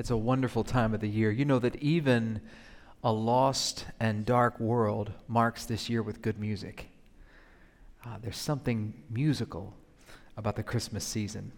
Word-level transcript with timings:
It's 0.00 0.08
a 0.08 0.16
wonderful 0.16 0.64
time 0.64 0.94
of 0.94 1.00
the 1.00 1.10
year. 1.10 1.30
You 1.30 1.44
know 1.44 1.58
that 1.58 1.76
even 1.76 2.40
a 3.04 3.12
lost 3.12 3.84
and 4.00 4.24
dark 4.24 4.58
world 4.58 5.12
marks 5.28 5.66
this 5.66 5.90
year 5.90 6.02
with 6.02 6.22
good 6.22 6.38
music. 6.38 6.88
Uh, 8.02 8.16
there's 8.22 8.38
something 8.38 8.94
musical 9.10 9.74
about 10.38 10.56
the 10.56 10.62
Christmas 10.62 11.04
season. 11.04 11.52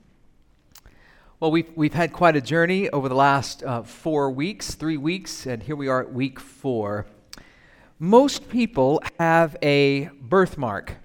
Well, 1.39 1.53
we've, 1.53 1.71
we've 1.77 1.95
had 1.95 2.13
quite 2.13 2.35
a 2.35 2.41
journey 2.41 2.91
over 2.91 3.09
the 3.09 3.15
last 3.15 3.63
uh, 3.63 3.85
four 3.85 4.29
weeks, 4.33 4.75
three 4.75 4.97
weeks, 4.97 5.47
and 5.47 5.63
here 5.63 5.77
we 5.77 5.87
are 5.87 6.01
at 6.01 6.13
week 6.13 6.41
four. 6.41 7.07
Most 8.01 8.49
people 8.49 9.01
have 9.21 9.57
a 9.63 10.11
birthmark, 10.21 10.97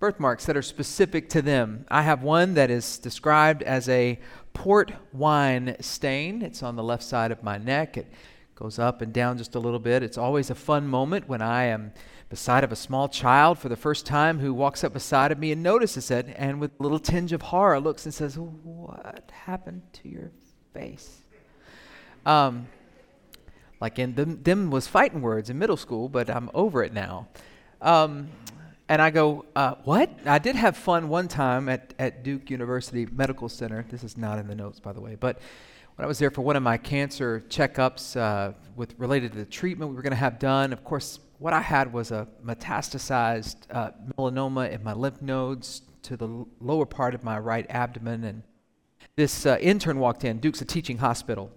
birthmarks 0.00 0.44
that 0.46 0.56
are 0.56 0.62
specific 0.62 1.28
to 1.28 1.40
them. 1.40 1.86
I 1.88 2.02
have 2.02 2.24
one 2.24 2.54
that 2.54 2.68
is 2.68 2.98
described 2.98 3.62
as 3.62 3.88
a 3.88 4.18
port 4.52 4.92
wine 5.12 5.76
stain. 5.80 6.42
It's 6.42 6.62
on 6.62 6.76
the 6.76 6.82
left 6.82 7.02
side 7.02 7.30
of 7.32 7.42
my 7.42 7.58
neck. 7.58 7.96
It 7.96 8.06
goes 8.54 8.78
up 8.78 9.00
and 9.00 9.12
down 9.12 9.38
just 9.38 9.54
a 9.54 9.58
little 9.58 9.78
bit. 9.78 10.02
It's 10.02 10.18
always 10.18 10.50
a 10.50 10.54
fun 10.54 10.86
moment 10.86 11.28
when 11.28 11.40
I 11.40 11.64
am 11.64 11.92
beside 12.28 12.62
of 12.62 12.70
a 12.70 12.76
small 12.76 13.08
child 13.08 13.58
for 13.58 13.68
the 13.68 13.76
first 13.76 14.06
time 14.06 14.38
who 14.38 14.54
walks 14.54 14.84
up 14.84 14.92
beside 14.92 15.32
of 15.32 15.38
me 15.38 15.50
and 15.50 15.62
notices 15.62 16.10
it 16.10 16.26
and 16.36 16.60
with 16.60 16.70
a 16.78 16.82
little 16.82 16.98
tinge 16.98 17.32
of 17.32 17.42
horror 17.42 17.80
looks 17.80 18.04
and 18.04 18.14
says, 18.14 18.38
"What 18.38 19.30
happened 19.32 19.82
to 19.94 20.08
your 20.08 20.30
face?" 20.72 21.22
Um, 22.24 22.68
like 23.80 23.98
in 23.98 24.14
them, 24.14 24.42
them 24.42 24.70
was 24.70 24.86
fighting 24.86 25.22
words 25.22 25.50
in 25.50 25.58
middle 25.58 25.76
school, 25.76 26.08
but 26.08 26.28
I'm 26.28 26.50
over 26.52 26.84
it 26.84 26.92
now. 26.92 27.28
Um, 27.80 28.28
and 28.90 29.00
I 29.00 29.10
go, 29.10 29.44
uh, 29.54 29.76
what? 29.84 30.10
I 30.26 30.40
did 30.40 30.56
have 30.56 30.76
fun 30.76 31.08
one 31.08 31.28
time 31.28 31.68
at, 31.68 31.94
at 32.00 32.24
Duke 32.24 32.50
University 32.50 33.06
Medical 33.06 33.48
Center. 33.48 33.86
This 33.88 34.02
is 34.02 34.16
not 34.16 34.40
in 34.40 34.48
the 34.48 34.54
notes, 34.56 34.80
by 34.80 34.92
the 34.92 35.00
way. 35.00 35.14
But 35.14 35.38
when 35.94 36.04
I 36.04 36.08
was 36.08 36.18
there 36.18 36.32
for 36.32 36.42
one 36.42 36.56
of 36.56 36.64
my 36.64 36.76
cancer 36.76 37.44
checkups 37.48 38.16
uh, 38.16 38.52
with 38.74 38.96
related 38.98 39.30
to 39.30 39.38
the 39.38 39.44
treatment 39.44 39.92
we 39.92 39.96
were 39.96 40.02
going 40.02 40.10
to 40.10 40.16
have 40.16 40.40
done, 40.40 40.72
of 40.72 40.82
course, 40.82 41.20
what 41.38 41.52
I 41.52 41.60
had 41.60 41.92
was 41.92 42.10
a 42.10 42.26
metastasized 42.44 43.58
uh, 43.70 43.92
melanoma 44.18 44.72
in 44.72 44.82
my 44.82 44.92
lymph 44.92 45.22
nodes 45.22 45.82
to 46.02 46.16
the 46.16 46.26
l- 46.26 46.48
lower 46.60 46.84
part 46.84 47.14
of 47.14 47.22
my 47.22 47.38
right 47.38 47.66
abdomen. 47.70 48.24
And 48.24 48.42
this 49.14 49.46
uh, 49.46 49.56
intern 49.60 50.00
walked 50.00 50.24
in. 50.24 50.40
Duke's 50.40 50.62
a 50.62 50.64
teaching 50.64 50.98
hospital. 50.98 51.52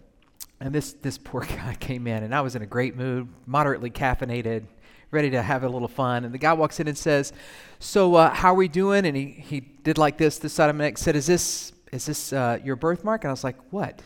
And 0.60 0.72
this, 0.74 0.94
this 0.94 1.18
poor 1.18 1.42
guy 1.46 1.78
came 1.80 2.06
in, 2.06 2.22
and 2.22 2.36
I 2.36 2.42
was 2.42 2.56
in 2.56 2.62
a 2.62 2.68
great 2.68 2.96
mood, 2.96 3.28
moderately 3.48 3.90
caffeinated, 3.90 4.66
ready 5.14 5.30
to 5.30 5.42
have 5.42 5.64
a 5.64 5.70
little 5.70 5.88
fun. 5.88 6.26
And 6.26 6.34
the 6.34 6.38
guy 6.38 6.54
walks 6.54 6.80
in 6.80 6.88
and 6.88 6.98
says, 6.98 7.32
"So 7.80 8.16
uh, 8.16 8.34
how 8.34 8.52
are 8.52 8.56
we 8.56 8.68
doing?" 8.68 9.06
And 9.06 9.16
he, 9.16 9.26
he 9.26 9.60
did 9.60 9.98
like 9.98 10.18
this, 10.18 10.40
this 10.40 10.54
side 10.54 10.70
of 10.70 10.76
my 10.76 10.86
neck. 10.86 10.98
Said, 10.98 11.16
"Is 11.16 11.28
this 11.28 11.72
is 11.92 12.06
this 12.06 12.34
uh, 12.34 12.60
your 12.64 12.76
birthmark?" 12.76 13.24
And 13.24 13.30
I 13.30 13.34
was 13.34 13.44
like, 13.44 13.58
"What? 13.72 14.02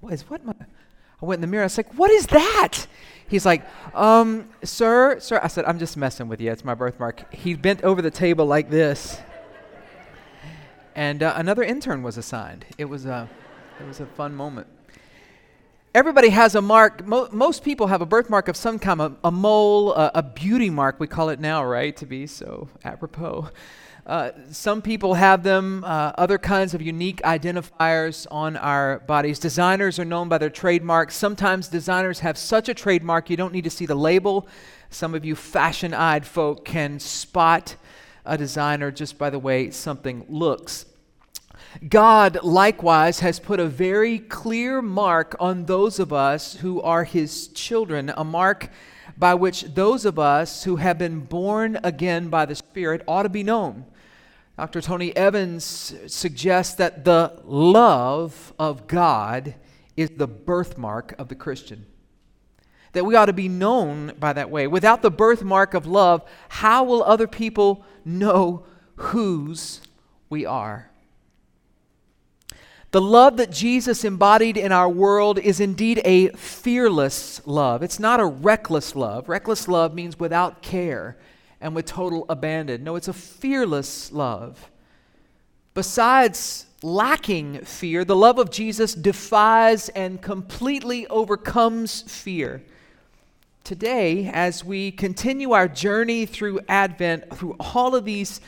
What 0.00 0.12
is 0.12 0.22
what?" 0.28 0.44
My? 0.44 0.54
I 1.22 1.26
went 1.26 1.38
in 1.38 1.42
the 1.42 1.46
mirror. 1.46 1.62
I 1.62 1.66
was 1.66 1.76
like, 1.76 1.94
"What 1.94 2.10
is 2.10 2.26
that?" 2.26 2.86
He's 3.28 3.46
like, 3.46 3.64
um, 3.94 4.48
"Sir, 4.64 5.20
sir." 5.20 5.40
I 5.42 5.46
said, 5.46 5.64
"I'm 5.64 5.78
just 5.78 5.96
messing 5.96 6.28
with 6.28 6.40
you. 6.40 6.50
It's 6.50 6.64
my 6.64 6.74
birthmark." 6.74 7.32
He 7.32 7.54
bent 7.54 7.82
over 7.82 8.02
the 8.02 8.10
table 8.10 8.46
like 8.46 8.70
this. 8.70 9.20
And 10.96 11.22
uh, 11.22 11.32
another 11.36 11.62
intern 11.62 12.02
was 12.02 12.18
assigned. 12.18 12.66
It 12.76 12.84
was 12.84 13.06
a, 13.06 13.28
it 13.80 13.86
was 13.86 14.00
a 14.00 14.06
fun 14.06 14.34
moment 14.34 14.66
everybody 15.94 16.28
has 16.28 16.54
a 16.54 16.62
mark. 16.62 17.06
Mo- 17.06 17.28
most 17.32 17.64
people 17.64 17.88
have 17.88 18.00
a 18.00 18.06
birthmark 18.06 18.48
of 18.48 18.56
some 18.56 18.78
kind, 18.78 19.00
a, 19.00 19.12
a 19.24 19.30
mole, 19.30 19.92
a, 19.94 20.10
a, 20.16 20.22
beauty 20.22 20.70
mark, 20.70 21.00
we 21.00 21.06
call 21.06 21.28
it 21.30 21.40
now, 21.40 21.64
right? 21.64 21.96
To 21.96 22.06
be 22.06 22.26
so 22.26 22.68
apropos. 22.84 23.48
Uh, 24.06 24.30
some 24.50 24.82
people 24.82 25.14
have 25.14 25.42
them, 25.42 25.84
uh, 25.84 26.12
other 26.16 26.38
kinds 26.38 26.74
of 26.74 26.82
unique 26.82 27.20
identifiers 27.22 28.26
on 28.30 28.56
our 28.56 29.00
bodies. 29.00 29.38
Designers 29.38 29.98
are 29.98 30.04
known 30.04 30.28
by 30.28 30.38
their 30.38 30.50
trademarks. 30.50 31.14
Sometimes 31.14 31.68
designers 31.68 32.20
have 32.20 32.38
such 32.38 32.68
a 32.68 32.74
trademark 32.74 33.28
you 33.28 33.36
don't 33.36 33.52
need 33.52 33.64
to 33.64 33.70
see 33.70 33.86
the 33.86 33.94
label. 33.94 34.48
Some 34.88 35.14
of 35.14 35.24
you 35.24 35.36
fashion 35.36 35.92
eyed 35.92 36.26
folk 36.26 36.64
can 36.64 36.98
spot 36.98 37.76
a 38.24 38.38
designer 38.38 38.90
just 38.90 39.18
by 39.18 39.30
the 39.30 39.38
way 39.38 39.70
something 39.70 40.24
looks. 40.28 40.86
God 41.88 42.42
likewise 42.42 43.20
has 43.20 43.38
put 43.38 43.60
a 43.60 43.66
very 43.66 44.18
clear 44.18 44.82
mark 44.82 45.36
on 45.38 45.66
those 45.66 46.00
of 46.00 46.12
us 46.12 46.56
who 46.56 46.82
are 46.82 47.04
his 47.04 47.48
children, 47.48 48.12
a 48.16 48.24
mark 48.24 48.70
by 49.16 49.34
which 49.34 49.62
those 49.62 50.04
of 50.04 50.18
us 50.18 50.64
who 50.64 50.76
have 50.76 50.98
been 50.98 51.20
born 51.20 51.78
again 51.84 52.28
by 52.28 52.44
the 52.44 52.54
Spirit 52.56 53.02
ought 53.06 53.22
to 53.22 53.28
be 53.28 53.42
known. 53.42 53.84
Dr. 54.56 54.80
Tony 54.80 55.16
Evans 55.16 55.94
suggests 56.06 56.74
that 56.74 57.04
the 57.04 57.40
love 57.44 58.52
of 58.58 58.86
God 58.86 59.54
is 59.96 60.10
the 60.10 60.26
birthmark 60.26 61.14
of 61.18 61.28
the 61.28 61.34
Christian. 61.34 61.86
That 62.92 63.06
we 63.06 63.14
ought 63.14 63.26
to 63.26 63.32
be 63.32 63.48
known 63.48 64.12
by 64.18 64.32
that 64.32 64.50
way. 64.50 64.66
Without 64.66 65.02
the 65.02 65.10
birthmark 65.10 65.74
of 65.74 65.86
love, 65.86 66.28
how 66.48 66.84
will 66.84 67.04
other 67.04 67.28
people 67.28 67.84
know 68.04 68.66
whose 68.96 69.80
we 70.28 70.44
are? 70.44 70.89
The 72.92 73.00
love 73.00 73.36
that 73.36 73.52
Jesus 73.52 74.04
embodied 74.04 74.56
in 74.56 74.72
our 74.72 74.88
world 74.88 75.38
is 75.38 75.60
indeed 75.60 76.00
a 76.04 76.28
fearless 76.30 77.40
love. 77.46 77.84
It's 77.84 78.00
not 78.00 78.18
a 78.18 78.26
reckless 78.26 78.96
love. 78.96 79.28
Reckless 79.28 79.68
love 79.68 79.94
means 79.94 80.18
without 80.18 80.60
care 80.60 81.16
and 81.60 81.74
with 81.74 81.86
total 81.86 82.26
abandon. 82.28 82.82
No, 82.82 82.96
it's 82.96 83.06
a 83.06 83.12
fearless 83.12 84.10
love. 84.10 84.70
Besides 85.72 86.66
lacking 86.82 87.60
fear, 87.60 88.04
the 88.04 88.16
love 88.16 88.38
of 88.38 88.50
Jesus 88.50 88.94
defies 88.94 89.88
and 89.90 90.20
completely 90.20 91.06
overcomes 91.06 92.02
fear. 92.02 92.60
Today, 93.62 94.28
as 94.32 94.64
we 94.64 94.90
continue 94.90 95.52
our 95.52 95.68
journey 95.68 96.26
through 96.26 96.58
Advent, 96.68 97.36
through 97.36 97.54
all 97.60 97.94
of 97.94 98.04
these 98.04 98.40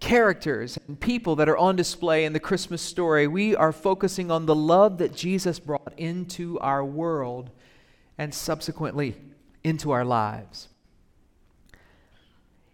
characters 0.00 0.78
and 0.88 0.98
people 0.98 1.36
that 1.36 1.48
are 1.48 1.56
on 1.56 1.76
display 1.76 2.24
in 2.24 2.32
the 2.32 2.40
Christmas 2.40 2.82
story, 2.82 3.26
we 3.26 3.56
are 3.56 3.72
focusing 3.72 4.30
on 4.30 4.46
the 4.46 4.54
love 4.54 4.98
that 4.98 5.14
Jesus 5.14 5.58
brought 5.58 5.92
into 5.96 6.58
our 6.60 6.84
world 6.84 7.50
and 8.18 8.34
subsequently 8.34 9.16
into 9.64 9.90
our 9.90 10.04
lives. 10.04 10.68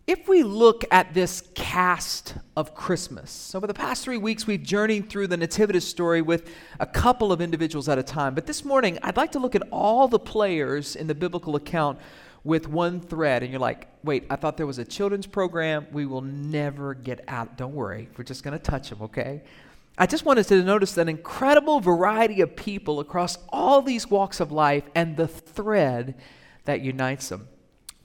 If 0.05 0.27
we 0.27 0.43
look 0.43 0.85
at 0.91 1.15
this 1.15 1.49
cast 1.55 2.35
of 2.57 2.75
Christmas, 2.75 3.55
over 3.55 3.69
the 3.69 3.75
past 3.75 4.03
three 4.03 4.19
weeks 4.19 4.49
we've 4.49 4.63
journeyed 4.63 5.09
through 5.09 5.29
the 5.29 5.37
Nativity 5.37 5.79
story 5.79 6.21
with 6.21 6.51
a 6.81 6.87
couple 6.87 7.31
of 7.31 7.41
individuals 7.41 7.89
at 7.89 7.99
a 7.99 8.03
time. 8.03 8.35
But 8.35 8.47
this 8.47 8.65
morning 8.65 8.99
I'd 9.03 9.17
like 9.17 9.33
to 9.33 9.39
look 9.39 9.55
at 9.55 9.63
all 9.71 10.09
the 10.09 10.19
players 10.19 10.97
in 10.97 11.07
the 11.07 11.15
biblical 11.15 11.55
account 11.55 12.01
with 12.45 12.69
one 12.69 13.01
thread, 13.01 13.43
and 13.43 13.53
you're 13.53 13.61
like, 13.61 13.89
wait, 14.03 14.27
I 14.29 14.37
thought 14.37 14.57
there 14.57 14.67
was 14.67 14.79
a 14.79 14.85
children's 14.85 15.27
program. 15.27 15.87
We 15.93 16.07
will 16.07 16.23
never 16.23 16.95
get 16.95 17.25
out. 17.29 17.57
Don't 17.57 17.75
worry, 17.75 18.09
we're 18.17 18.25
just 18.25 18.43
going 18.43 18.59
to 18.59 18.63
touch 18.63 18.91
them, 18.91 19.03
okay? 19.03 19.43
I 19.97 20.07
just 20.07 20.25
wanted 20.25 20.47
to 20.49 20.63
notice 20.63 20.97
an 20.97 21.09
incredible 21.09 21.81
variety 21.81 22.41
of 22.41 22.57
people 22.57 23.01
across 23.01 23.39
all 23.51 23.83
these 23.83 24.09
walks 24.09 24.41
of 24.41 24.51
life 24.51 24.85
and 24.95 25.17
the 25.17 25.29
thread 25.29 26.17
that 26.65 26.81
unites 26.81 27.29
them. 27.29 27.47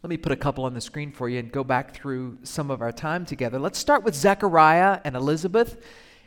Let 0.03 0.09
me 0.09 0.17
put 0.17 0.31
a 0.31 0.37
couple 0.37 0.65
on 0.65 0.73
the 0.73 0.81
screen 0.81 1.11
for 1.11 1.27
you 1.27 1.39
and 1.39 1.51
go 1.51 1.63
back 1.63 1.95
through 1.95 2.37
some 2.43 2.69
of 2.69 2.81
our 2.81 2.91
time 2.91 3.25
together. 3.25 3.57
Let's 3.57 3.79
start 3.79 4.03
with 4.03 4.15
Zechariah 4.15 4.99
and 5.03 5.15
Elizabeth 5.15 5.81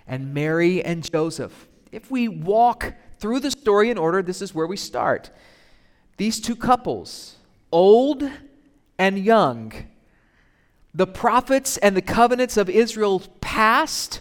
and 0.07 0.35
Mary 0.35 0.83
and 0.85 1.09
Joseph. 1.09 1.69
If 1.93 2.11
we 2.11 2.27
walk 2.27 2.95
through 3.19 3.41
the 3.41 3.51
story 3.51 3.91
in 3.91 3.99
order, 3.99 4.23
this 4.23 4.43
is 4.43 4.55
where 4.55 4.67
we 4.67 4.77
start. 4.77 5.31
These 6.17 6.41
two 6.41 6.57
couples, 6.57 7.37
old 7.73 8.29
and 8.99 9.19
young. 9.19 9.73
The 10.95 11.07
prophets 11.07 11.77
and 11.77 11.97
the 11.97 12.03
covenants 12.03 12.57
of 12.57 12.69
Israel 12.69 13.23
past 13.41 14.21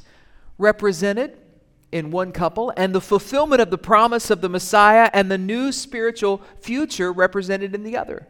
represented 0.58 1.38
in 1.92 2.12
one 2.12 2.32
couple, 2.32 2.72
and 2.78 2.94
the 2.94 3.02
fulfillment 3.02 3.62
of 3.62 3.72
the 3.72 3.78
promise 3.78 4.30
of 4.30 4.42
the 4.42 4.50
Messiah 4.50 5.10
and 5.14 5.32
the 5.32 5.38
new 5.38 5.72
spiritual 5.72 6.42
future 6.60 7.12
represented 7.12 7.74
in 7.74 7.84
the 7.84 7.98
other. 7.98 8.28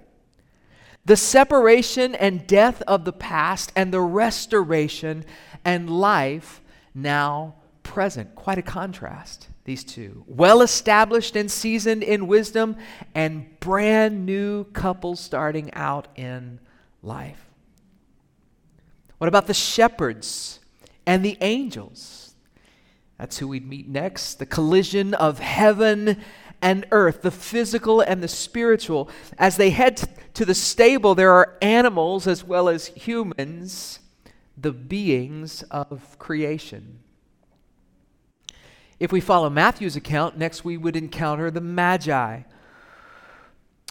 The 1.06 1.18
separation 1.18 2.16
and 2.16 2.48
death 2.48 2.82
of 2.88 3.04
the 3.04 3.14
past 3.14 3.72
and 3.76 3.94
the 3.94 4.02
restoration 4.02 5.26
and 5.66 5.90
life 5.90 6.62
now 6.94 7.56
present. 7.84 8.36
Quite 8.36 8.58
a 8.58 8.62
contrast 8.62 9.49
these 9.69 9.83
two. 9.83 10.24
Well 10.25 10.63
established 10.63 11.36
and 11.36 11.50
seasoned 11.50 12.01
in 12.01 12.25
wisdom, 12.25 12.75
and 13.13 13.60
brand 13.60 14.25
new 14.25 14.63
couples 14.63 15.19
starting 15.19 15.71
out 15.75 16.07
in 16.16 16.60
life. 17.04 17.45
What 19.19 19.27
about 19.27 19.45
the 19.45 19.54
shepherds 19.54 20.60
and 21.06 21.24
the 21.24 21.38
angels? 21.42 22.33
That's 23.19 23.38
who 23.38 23.48
we'd 23.48 23.68
meet 23.68 23.88
next. 23.88 24.39
The 24.39 24.48
collision 24.48 25.13
of 25.13 25.38
heaven 25.38 26.19
and 26.63 26.88
earth, 26.89 27.21
the 27.21 27.30
physical 27.30 28.01
and 28.01 28.24
the 28.24 28.27
spiritual. 28.27 29.07
As 29.38 29.57
they 29.57 29.69
head 29.69 30.01
to 30.33 30.45
the 30.45 30.56
stable, 30.56 31.13
there 31.13 31.31
are 31.31 31.57
animals 31.62 32.25
as 32.25 32.44
well 32.44 32.69
as 32.69 32.88
humans, 32.88 34.00
the 34.57 34.71
beings 34.71 35.62
of 35.69 36.18
creation. 36.18 37.01
If 39.00 39.13
we 39.13 39.22
follow 39.22 39.50
Matthew's 39.50 39.96
account, 39.96 40.38
next 40.38 40.66
we 40.66 40.75
would 40.75 40.98
encounter 40.98 41.50
the 41.50 41.62
Magi. 41.62 42.42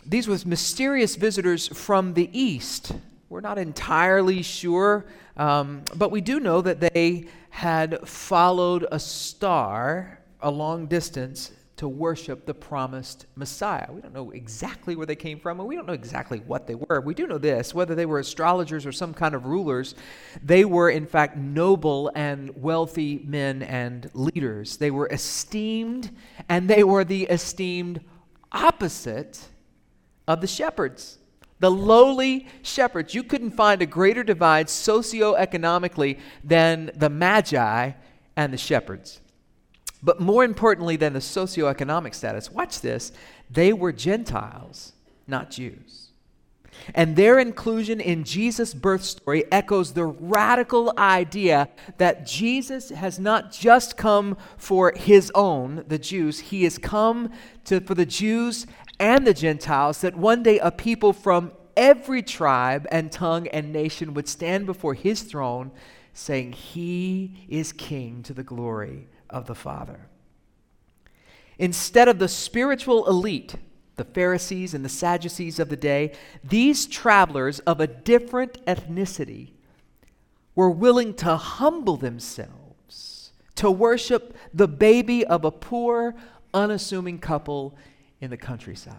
These 0.05 0.29
were 0.29 0.39
mysterious 0.45 1.17
visitors 1.17 1.67
from 1.69 2.13
the 2.13 2.29
east. 2.39 2.93
We're 3.31 3.41
not 3.41 3.57
entirely 3.57 4.43
sure, 4.43 5.07
um, 5.37 5.83
but 5.97 6.11
we 6.11 6.21
do 6.21 6.41
know 6.41 6.61
that 6.61 6.81
they 6.81 7.29
had 7.51 8.07
followed 8.07 8.87
a 8.93 8.99
star 8.99 10.21
a 10.41 10.51
long 10.51 10.87
distance 10.87 11.53
to 11.79 11.89
worship 11.89 12.45
the 12.45 12.55
promised 12.55 13.27
Messiah. 13.37 13.87
We 13.91 14.01
don't 14.01 14.15
know 14.15 14.31
exactly 14.31 14.97
where 14.97 15.07
they 15.07 15.17
came 15.17 15.39
from, 15.39 15.61
and 15.61 15.69
we 15.69 15.77
don't 15.77 15.87
know 15.87 15.93
exactly 15.93 16.41
what 16.41 16.67
they 16.67 16.75
were. 16.75 17.01
We 17.01 17.15
do 17.15 17.27
know 17.27 17.39
this 17.39 17.73
whether 17.75 17.95
they 17.95 18.07
were 18.07 18.19
astrologers 18.19 18.85
or 18.85 18.93
some 18.93 19.15
kind 19.15 19.35
of 19.35 19.47
rulers, 19.47 19.95
they 20.43 20.65
were, 20.65 20.91
in 20.91 21.07
fact, 21.07 21.37
noble 21.37 22.11
and 22.15 22.51
wealthy 22.61 23.23
men 23.25 23.63
and 23.63 24.11
leaders. 24.13 24.77
They 24.77 24.91
were 24.91 25.07
esteemed, 25.09 26.11
and 26.49 26.69
they 26.69 26.85
were 26.85 27.05
the 27.05 27.25
esteemed 27.25 28.01
opposite 28.53 29.49
of 30.27 30.41
the 30.41 30.47
shepherds. 30.47 31.19
The 31.61 31.71
lowly 31.71 32.47
shepherds. 32.63 33.15
You 33.15 33.23
couldn't 33.23 33.53
find 33.53 33.83
a 33.83 33.87
greater 33.87 34.23
divide 34.23 34.67
socioeconomically 34.67 36.19
than 36.45 36.91
the 36.95 37.11
Magi 37.11 37.93
and 38.37 38.53
the 38.53 38.59
shepherds. 38.59 39.21
But 40.03 40.21
more 40.21 40.45
importantly 40.45 40.97
than 40.97 41.13
the 41.13 41.19
socioeconomic 41.19 42.15
status, 42.15 42.51
watch 42.51 42.81
this, 42.81 43.13
they 43.51 43.73
were 43.73 43.93
Gentiles, 43.93 44.93
not 45.27 45.51
Jews. 45.51 46.09
And 46.95 47.17
their 47.17 47.39
inclusion 47.39 48.01
in 48.01 48.23
Jesus' 48.25 48.73
birth 48.73 49.03
story 49.03 49.45
echoes 49.51 49.93
the 49.93 50.05
radical 50.05 50.93
idea 50.97 51.69
that 51.97 52.27
Jesus 52.27 52.91
has 52.91 53.19
not 53.19 53.51
just 53.51 53.97
come 53.97 54.37
for 54.57 54.93
his 54.97 55.33
own, 55.35 55.85
the 55.89 55.99
Jews, 55.99 56.39
he 56.39 56.65
has 56.65 56.79
come 56.79 57.31
to, 57.65 57.81
for 57.81 57.95
the 57.95 58.07
Jews 58.07 58.67
and 59.01 59.27
the 59.27 59.35
Gentiles, 59.35 60.01
that 60.03 60.17
one 60.17 60.45
day 60.45 60.59
a 60.61 60.71
people 60.71 61.13
from 61.13 61.53
every 61.77 62.23
tribe 62.23 62.87
and 62.91 63.11
tongue 63.11 63.49
and 63.49 63.73
nation 63.73 64.15
would 64.15 64.29
stand 64.29 64.67
before 64.67 64.95
his 64.95 65.23
throne 65.23 65.73
saying, 66.13 66.53
He 66.53 67.47
is 67.49 67.73
king 67.73 68.23
to 68.25 68.35
the 68.35 68.43
glory 68.43 69.09
of 69.31 69.47
the 69.47 69.55
Father. 69.55 70.01
Instead 71.59 72.09
of 72.09 72.19
the 72.19 72.29
spiritual 72.29 73.07
elite, 73.09 73.57
the 73.97 74.05
Pharisees 74.05 74.75
and 74.75 74.85
the 74.85 74.89
Sadducees 74.89 75.59
of 75.59 75.69
the 75.69 75.77
day, 75.77 76.13
these 76.45 76.87
travelers 76.87 77.59
of 77.61 77.81
a 77.81 77.87
different 77.87 78.65
ethnicity 78.67 79.51
were 80.55 80.71
willing 80.71 81.15
to 81.15 81.37
humble 81.37 81.97
themselves 81.97 83.33
to 83.57 83.71
worship 83.71 84.37
the 84.55 84.69
baby 84.69 85.27
of 85.27 85.45
a 85.45 85.51
poor, 85.51 86.15
unassuming 86.55 87.19
couple 87.19 87.77
in 88.21 88.31
the 88.31 88.37
countryside. 88.37 88.97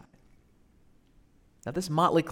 Now, 1.65 1.71
this 1.71 1.89
motley 1.89 2.25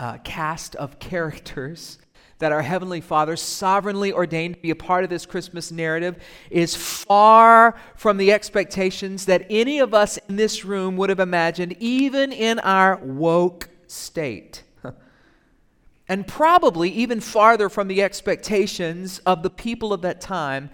uh, 0.00 0.18
cast 0.24 0.74
of 0.74 0.98
characters 0.98 1.98
that 2.42 2.50
our 2.50 2.62
Heavenly 2.62 3.00
Father 3.00 3.36
sovereignly 3.36 4.12
ordained 4.12 4.56
to 4.56 4.60
be 4.60 4.70
a 4.70 4.76
part 4.76 5.04
of 5.04 5.10
this 5.10 5.26
Christmas 5.26 5.70
narrative 5.70 6.20
is 6.50 6.74
far 6.74 7.76
from 7.94 8.16
the 8.16 8.32
expectations 8.32 9.26
that 9.26 9.46
any 9.48 9.78
of 9.78 9.94
us 9.94 10.18
in 10.28 10.34
this 10.34 10.64
room 10.64 10.96
would 10.96 11.08
have 11.08 11.20
imagined, 11.20 11.76
even 11.78 12.32
in 12.32 12.58
our 12.58 12.96
woke 12.96 13.68
state. 13.86 14.64
and 16.08 16.26
probably 16.26 16.90
even 16.90 17.20
farther 17.20 17.68
from 17.68 17.86
the 17.86 18.02
expectations 18.02 19.20
of 19.20 19.44
the 19.44 19.50
people 19.50 19.92
of 19.92 20.02
that 20.02 20.20
time 20.20 20.68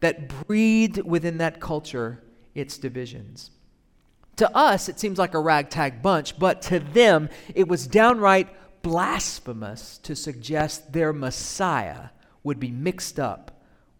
that 0.00 0.26
breathed 0.48 0.98
within 1.02 1.38
that 1.38 1.60
culture 1.60 2.20
its 2.52 2.78
divisions. 2.78 3.52
To 4.38 4.56
us, 4.56 4.88
it 4.88 4.98
seems 4.98 5.20
like 5.20 5.34
a 5.34 5.40
ragtag 5.40 6.02
bunch, 6.02 6.36
but 6.36 6.62
to 6.62 6.80
them, 6.80 7.28
it 7.54 7.68
was 7.68 7.86
downright 7.86 8.48
blasphemous 8.86 9.98
to 9.98 10.14
suggest 10.14 10.92
their 10.92 11.12
Messiah 11.12 12.10
would 12.44 12.60
be 12.60 12.70
mixed 12.70 13.18
up 13.18 13.50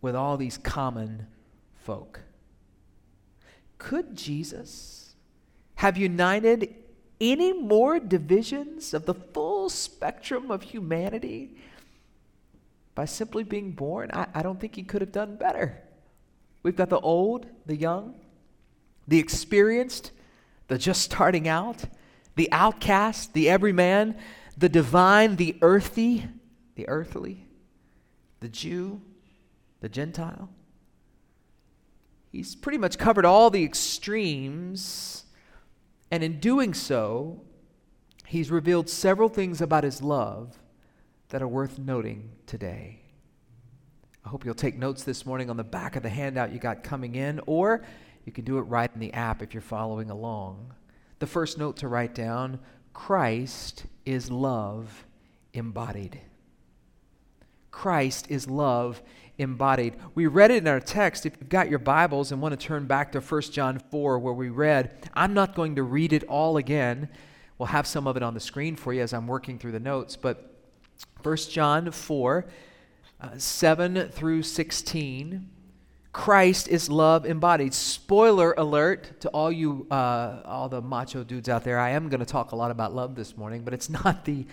with 0.01 0.15
all 0.15 0.37
these 0.37 0.59
common 0.59 1.27
folk. 1.75 2.21
Could 3.79 4.15
Jesus 4.15 5.17
have 5.75 5.97
united 5.97 6.73
any 7.21 7.53
more 7.53 7.99
divisions 7.99 8.95
of 8.95 9.07
the 9.07 9.15
full 9.15 9.69
spectrum 9.69 10.53
of 10.53 10.63
humanity 10.63 11.57
by 12.95 13.07
simply 13.07 13.43
being 13.43 13.73
born? 13.73 14.13
I, 14.13 14.29
I 14.37 14.43
don't 14.43 14.61
think 14.61 14.77
he 14.77 14.85
could 14.85 15.01
have 15.01 15.11
done 15.11 15.35
better. 15.35 15.83
We've 16.63 16.77
got 16.77 16.91
the 16.91 17.01
old, 17.01 17.47
the 17.67 17.75
young, 17.75 18.15
the 19.09 19.19
experienced, 19.19 20.13
the 20.69 20.79
just 20.79 21.03
starting 21.03 21.49
out, 21.49 21.87
the 22.37 22.49
outcast, 22.53 23.33
the 23.33 23.51
everyman, 23.51 24.17
the 24.57 24.69
divine, 24.69 25.37
the 25.37 25.57
earthy, 25.61 26.27
the 26.77 26.89
earthly, 26.89 27.47
the 28.41 28.49
Jew, 28.49 29.01
the 29.81 29.89
Gentile. 29.89 30.49
He's 32.33 32.55
pretty 32.55 32.79
much 32.79 32.99
covered 32.99 33.25
all 33.25 33.51
the 33.51 33.65
extremes, 33.65 35.25
and 36.11 36.23
in 36.23 36.41
doing 36.41 36.75
so, 36.75 37.43
he's 38.27 38.51
revealed 38.51 38.89
several 38.89 39.29
things 39.29 39.61
about 39.61 39.85
his 39.85 40.03
love 40.03 40.59
that 41.29 41.43
are 41.43 41.49
worth 41.49 41.79
noting 41.79 42.31
today. 42.47 43.01
I 44.25 44.29
hope 44.29 44.45
you'll 44.45 44.55
take 44.55 44.77
notes 44.77 45.05
this 45.05 45.25
morning 45.25 45.51
on 45.51 45.57
the 45.57 45.65
back 45.65 45.97
of 45.97 46.03
the 46.03 46.09
handout 46.09 46.53
you 46.53 46.59
got 46.59 46.83
coming 46.83 47.15
in, 47.15 47.41
or 47.47 47.85
you 48.25 48.33
can 48.33 48.45
do 48.45 48.59
it 48.59 48.63
right 48.63 48.91
in 48.93 49.01
the 49.01 49.13
app 49.13 49.41
if 49.41 49.55
you're 49.55 49.61
following 49.61 50.11
along. 50.11 50.75
The 51.19 51.27
first 51.27 51.59
note 51.59 51.77
to 51.79 51.89
write 51.89 52.15
down 52.15 52.59
Christ 52.97 53.85
is 54.07 54.31
love 54.31 55.05
embodied. 55.53 56.19
Christ 57.71 58.27
is 58.31 58.49
love 58.49 59.03
embodied. 59.37 59.97
We 60.15 60.27
read 60.27 60.51
it 60.51 60.63
in 60.63 60.67
our 60.67 60.81
text. 60.81 61.27
If 61.27 61.35
you've 61.39 61.51
got 61.51 61.69
your 61.69 61.79
Bibles 61.79 62.33
and 62.33 62.41
want 62.41 62.59
to 62.59 62.67
turn 62.67 62.87
back 62.87 63.13
to 63.13 63.21
1 63.21 63.43
John 63.43 63.79
4, 63.91 64.19
where 64.19 64.33
we 64.33 64.49
read, 64.49 65.09
I'm 65.13 65.35
not 65.35 65.55
going 65.55 65.77
to 65.77 65.83
read 65.83 66.15
it 66.15 66.25
all 66.25 66.57
again. 66.57 67.11
We'll 67.59 67.67
have 67.67 67.87
some 67.87 68.07
of 68.07 68.17
it 68.17 68.23
on 68.23 68.33
the 68.33 68.41
screen 68.41 68.77
for 68.77 68.95
you 68.95 69.03
as 69.03 69.13
I'm 69.13 69.27
working 69.27 69.59
through 69.59 69.73
the 69.73 69.79
notes. 69.79 70.17
But 70.17 70.57
1 71.23 71.37
John 71.51 71.91
4, 71.91 72.47
uh, 73.21 73.29
7 73.37 74.09
through 74.09 74.43
16 74.43 75.51
Christ 76.17 76.69
is 76.69 76.89
love 76.89 77.27
embodied. 77.27 77.75
Spoiler 77.75 78.55
alert 78.57 79.21
to 79.21 79.29
all 79.29 79.53
you, 79.53 79.87
uh, 79.91 80.41
all 80.47 80.67
the 80.67 80.81
macho 80.81 81.23
dudes 81.23 81.47
out 81.47 81.63
there. 81.63 81.79
I 81.79 81.91
am 81.91 82.09
going 82.09 82.21
to 82.21 82.27
talk 82.27 82.53
a 82.53 82.57
lot 82.57 82.71
about 82.71 82.95
love 82.95 83.15
this 83.15 83.37
morning, 83.37 83.65
but 83.65 83.75
it's 83.75 83.91
not 84.05 84.25
the 84.25 84.47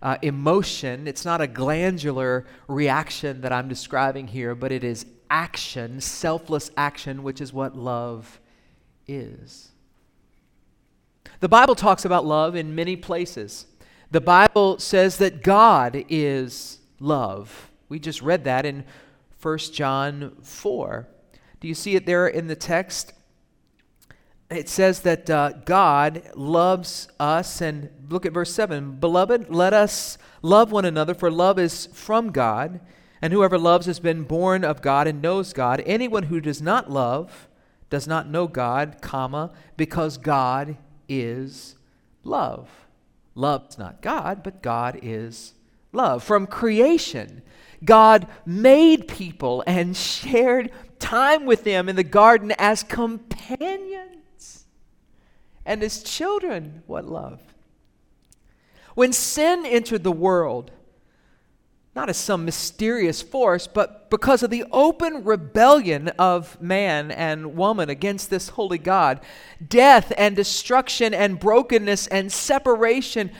uh, 0.00 0.16
emotion, 0.22 1.06
it's 1.06 1.26
not 1.26 1.42
a 1.42 1.46
glandular 1.46 2.46
reaction 2.68 3.42
that 3.42 3.52
I'm 3.52 3.68
describing 3.68 4.28
here, 4.28 4.54
but 4.54 4.72
it 4.72 4.82
is 4.82 5.04
action, 5.28 6.00
selfless 6.00 6.70
action, 6.74 7.22
which 7.22 7.42
is 7.42 7.52
what 7.52 7.76
love 7.76 8.40
is. 9.06 9.72
The 11.40 11.50
Bible 11.50 11.74
talks 11.74 12.06
about 12.06 12.24
love 12.24 12.56
in 12.56 12.74
many 12.74 12.96
places. 12.96 13.66
The 14.10 14.22
Bible 14.22 14.78
says 14.78 15.18
that 15.18 15.42
God 15.42 16.02
is 16.08 16.78
love. 16.98 17.70
We 17.90 17.98
just 17.98 18.22
read 18.22 18.44
that 18.44 18.64
in 18.64 18.86
1 19.40 19.58
John 19.72 20.36
4. 20.42 21.08
Do 21.60 21.68
you 21.68 21.74
see 21.74 21.94
it 21.94 22.06
there 22.06 22.26
in 22.26 22.46
the 22.46 22.56
text? 22.56 23.12
It 24.50 24.68
says 24.68 25.00
that 25.00 25.30
uh, 25.30 25.52
God 25.64 26.22
loves 26.34 27.08
us, 27.20 27.60
and 27.60 27.88
look 28.08 28.26
at 28.26 28.32
verse 28.32 28.52
7 28.52 28.96
Beloved, 28.96 29.48
let 29.48 29.72
us 29.72 30.18
love 30.42 30.72
one 30.72 30.84
another, 30.84 31.14
for 31.14 31.30
love 31.30 31.58
is 31.58 31.86
from 31.92 32.32
God, 32.32 32.80
and 33.22 33.32
whoever 33.32 33.58
loves 33.58 33.86
has 33.86 34.00
been 34.00 34.24
born 34.24 34.64
of 34.64 34.82
God 34.82 35.06
and 35.06 35.22
knows 35.22 35.52
God. 35.52 35.82
Anyone 35.86 36.24
who 36.24 36.40
does 36.40 36.60
not 36.60 36.90
love 36.90 37.48
does 37.90 38.06
not 38.06 38.28
know 38.28 38.46
God, 38.46 38.96
comma, 39.00 39.52
because 39.76 40.18
God 40.18 40.76
is 41.08 41.76
love. 42.24 42.68
Love 43.34 43.68
is 43.70 43.78
not 43.78 44.02
God, 44.02 44.42
but 44.42 44.62
God 44.62 44.98
is 45.02 45.54
love. 45.92 46.24
From 46.24 46.46
creation, 46.46 47.42
God 47.84 48.26
made 48.44 49.08
people 49.08 49.64
and 49.66 49.96
shared 49.96 50.70
time 50.98 51.46
with 51.46 51.64
them 51.64 51.88
in 51.88 51.96
the 51.96 52.04
garden 52.04 52.52
as 52.58 52.82
companions. 52.82 54.66
And 55.64 55.82
as 55.82 56.02
children, 56.02 56.82
what 56.86 57.06
love. 57.06 57.40
When 58.94 59.12
sin 59.12 59.64
entered 59.64 60.04
the 60.04 60.12
world, 60.12 60.72
not 61.94 62.08
as 62.08 62.16
some 62.16 62.44
mysterious 62.44 63.20
force, 63.20 63.66
but 63.66 64.10
because 64.10 64.42
of 64.42 64.50
the 64.50 64.64
open 64.70 65.24
rebellion 65.24 66.08
of 66.18 66.60
man 66.60 67.10
and 67.10 67.56
woman 67.56 67.90
against 67.90 68.30
this 68.30 68.50
holy 68.50 68.78
God, 68.78 69.20
death 69.66 70.12
and 70.16 70.36
destruction 70.36 71.12
and 71.12 71.40
brokenness 71.40 72.06
and 72.06 72.30
separation 72.30 73.30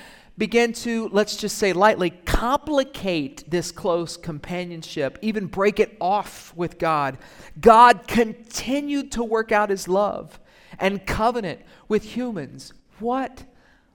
began 0.41 0.73
to, 0.73 1.07
let's 1.11 1.37
just 1.37 1.59
say 1.59 1.75
lightly, 1.75 2.09
complicate 2.09 3.49
this 3.51 3.71
close 3.71 4.17
companionship, 4.17 5.19
even 5.21 5.47
break 5.47 5.79
it 5.79 5.97
off 6.01 6.53
with 6.57 6.79
God, 6.79 7.19
God 7.61 8.09
continued 8.09 9.13
to 9.13 9.23
work 9.23 9.53
out 9.53 9.69
his 9.69 9.87
love 9.87 10.41
and 10.79 11.05
covenant 11.07 11.61
with 11.89 12.03
humans. 12.17 12.73
What 12.99 13.45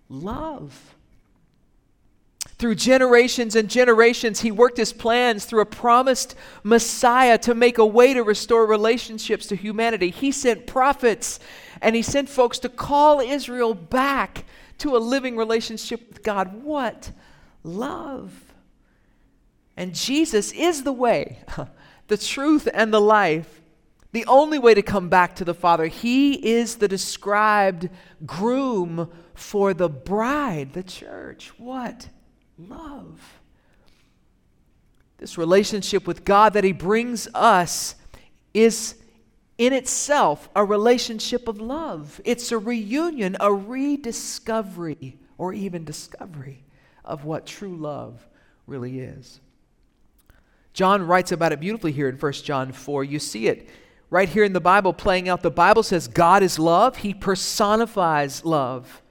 love! 0.08 0.96
Through 2.58 2.76
generations 2.76 3.56
and 3.56 3.68
generations, 3.68 4.42
he 4.42 4.52
worked 4.52 4.78
his 4.78 4.94
plans 4.94 5.46
through 5.46 5.62
a 5.62 5.66
promised 5.66 6.36
Messiah 6.64 7.40
to 7.40 7.56
make 7.56 7.80
a 7.80 7.86
way 7.86 8.14
to 8.14 8.22
restore 8.22 8.68
relationships 8.68 9.48
to 9.48 9.56
humanity. 9.56 10.12
He 10.12 10.32
sent 10.32 10.68
prophets 10.68 11.40
and 11.82 11.96
he 11.96 12.04
sent 12.04 12.30
folks 12.30 12.60
to 12.60 12.70
call 12.70 13.20
Israel 13.20 13.74
back 13.74 14.46
to 14.80 14.96
a 14.96 15.00
living 15.00 15.38
relationship 15.38 16.08
with 16.10 16.24
God. 16.24 16.64
What 16.64 17.12
love! 17.64 18.54
And 19.78 19.94
Jesus 19.94 20.52
is 20.52 20.84
the 20.84 20.94
way, 20.94 21.40
the 22.08 22.18
truth, 22.18 22.68
and 22.74 22.94
the 22.94 23.02
life. 23.02 23.62
The 24.12 24.26
only 24.28 24.58
way 24.58 24.74
to 24.74 24.82
come 24.82 25.10
back 25.10 25.36
to 25.36 25.46
the 25.46 25.54
Father. 25.54 25.88
He 25.88 26.34
is 26.54 26.78
the 26.78 26.88
described 26.88 27.90
groom 28.26 29.12
for 29.34 29.74
the 29.74 29.90
bride, 29.90 30.72
the 30.72 30.84
church. 30.84 31.52
What 31.58 32.08
love! 32.58 33.42
This 35.18 35.38
relationship 35.38 36.08
with 36.08 36.24
God 36.24 36.54
that 36.54 36.64
He 36.64 36.72
brings 36.72 37.28
us 37.34 37.96
is 38.54 38.96
in 39.58 39.74
itself 39.74 40.50
a 40.56 40.64
relationship 40.64 41.48
of 41.48 41.62
love. 41.62 42.20
It's 42.26 42.52
a 42.52 42.58
reunion, 42.58 43.38
a 43.40 43.54
rediscovery, 43.54 45.18
or 45.38 45.54
even 45.54 45.86
discovery 45.86 46.64
of 47.04 47.26
what 47.26 47.46
true 47.46 47.76
love 47.76 48.28
really 48.68 49.00
is. 49.00 49.40
John 50.74 51.08
writes 51.08 51.32
about 51.32 51.54
it 51.54 51.60
beautifully 51.60 51.94
here 51.94 52.10
in 52.10 52.18
1 52.18 52.32
John 52.34 52.72
4. 52.74 53.04
You 53.06 53.20
see 53.20 53.48
it 53.48 53.70
right 54.10 54.28
here 54.28 54.44
in 54.44 54.54
the 54.54 54.60
Bible 54.60 54.92
playing 54.92 55.30
out. 55.30 55.42
The 55.42 55.52
Bible 55.52 55.84
says 55.84 56.08
God 56.08 56.44
is 56.44 56.60
love, 56.60 56.98
He 56.98 57.14
personifies 57.14 58.44
love. 58.44 59.02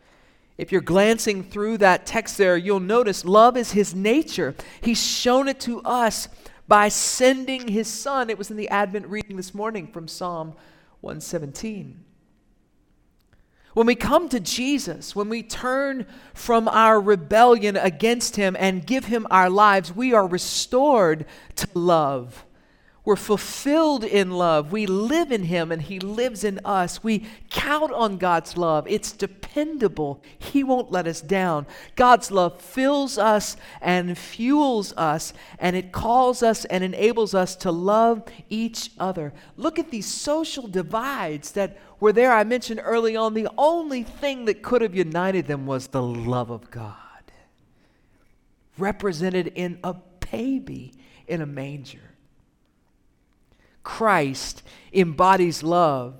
If 0.56 0.70
you're 0.70 0.82
glancing 0.82 1.42
through 1.42 1.78
that 1.78 2.06
text 2.06 2.38
there, 2.38 2.56
you'll 2.56 2.80
notice 2.80 3.24
love 3.24 3.56
is 3.56 3.72
His 3.72 3.94
nature. 3.94 4.54
He's 4.82 5.02
shown 5.02 5.48
it 5.48 5.58
to 5.60 5.80
us 5.82 6.28
by 6.66 6.88
sending 6.88 7.68
his 7.68 7.88
son. 7.88 8.30
It 8.30 8.38
was 8.38 8.50
in 8.50 8.56
the 8.56 8.68
Advent 8.68 9.06
reading 9.06 9.36
this 9.36 9.54
morning 9.54 9.86
from 9.86 10.08
Psalm 10.08 10.54
117. 11.00 12.04
When 13.74 13.86
we 13.86 13.96
come 13.96 14.28
to 14.28 14.38
Jesus, 14.38 15.16
when 15.16 15.28
we 15.28 15.42
turn 15.42 16.06
from 16.32 16.68
our 16.68 17.00
rebellion 17.00 17.76
against 17.76 18.36
him 18.36 18.56
and 18.58 18.86
give 18.86 19.06
him 19.06 19.26
our 19.30 19.50
lives, 19.50 19.94
we 19.94 20.14
are 20.14 20.26
restored 20.26 21.26
to 21.56 21.68
love. 21.74 22.44
We're 23.04 23.16
fulfilled 23.16 24.02
in 24.02 24.30
love. 24.30 24.72
We 24.72 24.86
live 24.86 25.30
in 25.30 25.42
Him 25.42 25.70
and 25.70 25.82
He 25.82 26.00
lives 26.00 26.42
in 26.42 26.58
us. 26.64 27.04
We 27.04 27.26
count 27.50 27.92
on 27.92 28.16
God's 28.16 28.56
love. 28.56 28.86
It's 28.88 29.12
dependable. 29.12 30.22
He 30.38 30.64
won't 30.64 30.90
let 30.90 31.06
us 31.06 31.20
down. 31.20 31.66
God's 31.96 32.30
love 32.30 32.62
fills 32.62 33.18
us 33.18 33.58
and 33.82 34.16
fuels 34.16 34.94
us, 34.96 35.34
and 35.58 35.76
it 35.76 35.92
calls 35.92 36.42
us 36.42 36.64
and 36.64 36.82
enables 36.82 37.34
us 37.34 37.54
to 37.56 37.70
love 37.70 38.22
each 38.48 38.90
other. 38.98 39.34
Look 39.58 39.78
at 39.78 39.90
these 39.90 40.06
social 40.06 40.66
divides 40.66 41.52
that 41.52 41.78
were 42.00 42.12
there. 42.12 42.32
I 42.32 42.44
mentioned 42.44 42.80
early 42.82 43.16
on 43.16 43.34
the 43.34 43.48
only 43.58 44.02
thing 44.02 44.46
that 44.46 44.62
could 44.62 44.80
have 44.80 44.94
united 44.94 45.46
them 45.46 45.66
was 45.66 45.88
the 45.88 46.02
love 46.02 46.48
of 46.48 46.70
God, 46.70 46.94
represented 48.78 49.48
in 49.48 49.78
a 49.84 49.94
baby 50.32 50.94
in 51.26 51.42
a 51.42 51.46
manger. 51.46 52.13
Christ 53.84 54.62
embodies 54.92 55.62
love. 55.62 56.16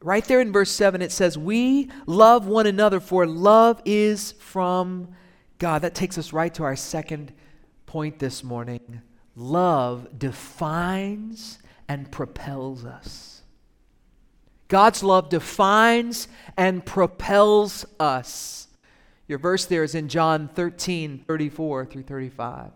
Right 0.00 0.24
there 0.24 0.40
in 0.40 0.52
verse 0.52 0.70
7, 0.70 1.02
it 1.02 1.12
says, 1.12 1.36
We 1.36 1.90
love 2.06 2.46
one 2.46 2.66
another, 2.66 3.00
for 3.00 3.26
love 3.26 3.82
is 3.84 4.32
from 4.32 5.08
God. 5.58 5.82
That 5.82 5.94
takes 5.94 6.16
us 6.16 6.32
right 6.32 6.52
to 6.54 6.62
our 6.62 6.76
second 6.76 7.32
point 7.86 8.18
this 8.18 8.44
morning. 8.44 9.00
Love 9.34 10.18
defines 10.18 11.58
and 11.88 12.10
propels 12.10 12.84
us. 12.84 13.42
God's 14.68 15.02
love 15.02 15.28
defines 15.28 16.28
and 16.56 16.84
propels 16.84 17.84
us. 17.98 18.68
Your 19.26 19.38
verse 19.38 19.64
there 19.64 19.84
is 19.84 19.94
in 19.94 20.08
John 20.08 20.48
13, 20.48 21.24
34 21.26 21.86
through 21.86 22.02
35. 22.02 22.70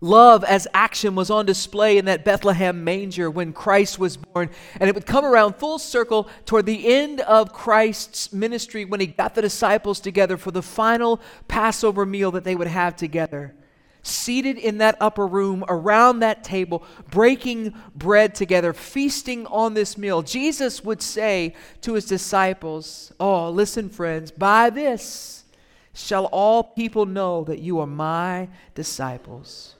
Love 0.00 0.44
as 0.44 0.68
action 0.72 1.16
was 1.16 1.28
on 1.28 1.44
display 1.44 1.98
in 1.98 2.04
that 2.04 2.24
Bethlehem 2.24 2.84
manger 2.84 3.28
when 3.28 3.52
Christ 3.52 3.98
was 3.98 4.16
born. 4.16 4.48
And 4.78 4.88
it 4.88 4.94
would 4.94 5.06
come 5.06 5.24
around 5.24 5.56
full 5.56 5.78
circle 5.80 6.28
toward 6.46 6.66
the 6.66 6.86
end 6.86 7.20
of 7.22 7.52
Christ's 7.52 8.32
ministry 8.32 8.84
when 8.84 9.00
he 9.00 9.08
got 9.08 9.34
the 9.34 9.42
disciples 9.42 9.98
together 9.98 10.36
for 10.36 10.52
the 10.52 10.62
final 10.62 11.20
Passover 11.48 12.06
meal 12.06 12.30
that 12.32 12.44
they 12.44 12.54
would 12.54 12.68
have 12.68 12.94
together. 12.94 13.56
Seated 14.02 14.56
in 14.56 14.78
that 14.78 14.96
upper 15.00 15.26
room 15.26 15.64
around 15.68 16.20
that 16.20 16.44
table, 16.44 16.84
breaking 17.10 17.74
bread 17.96 18.36
together, 18.36 18.72
feasting 18.72 19.46
on 19.46 19.74
this 19.74 19.98
meal, 19.98 20.22
Jesus 20.22 20.84
would 20.84 21.02
say 21.02 21.56
to 21.80 21.94
his 21.94 22.04
disciples, 22.04 23.12
Oh, 23.18 23.50
listen, 23.50 23.88
friends, 23.88 24.30
by 24.30 24.70
this 24.70 25.44
shall 25.92 26.26
all 26.26 26.62
people 26.62 27.04
know 27.04 27.42
that 27.42 27.58
you 27.58 27.80
are 27.80 27.86
my 27.86 28.48
disciples 28.76 29.74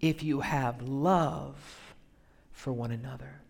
if 0.00 0.22
you 0.22 0.40
have 0.40 0.82
love 0.82 1.56
for 2.52 2.72
one 2.72 2.90
another. 2.90 3.40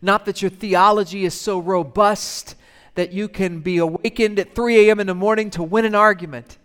Not 0.00 0.24
that 0.26 0.42
your 0.42 0.50
theology 0.50 1.24
is 1.24 1.34
so 1.34 1.58
robust 1.58 2.56
that 2.94 3.12
you 3.12 3.28
can 3.28 3.60
be 3.60 3.78
awakened 3.78 4.38
at 4.38 4.54
3 4.54 4.88
a.m. 4.88 5.00
in 5.00 5.06
the 5.06 5.14
morning 5.14 5.50
to 5.50 5.62
win 5.62 5.84
an 5.84 5.94
argument. 5.94 6.58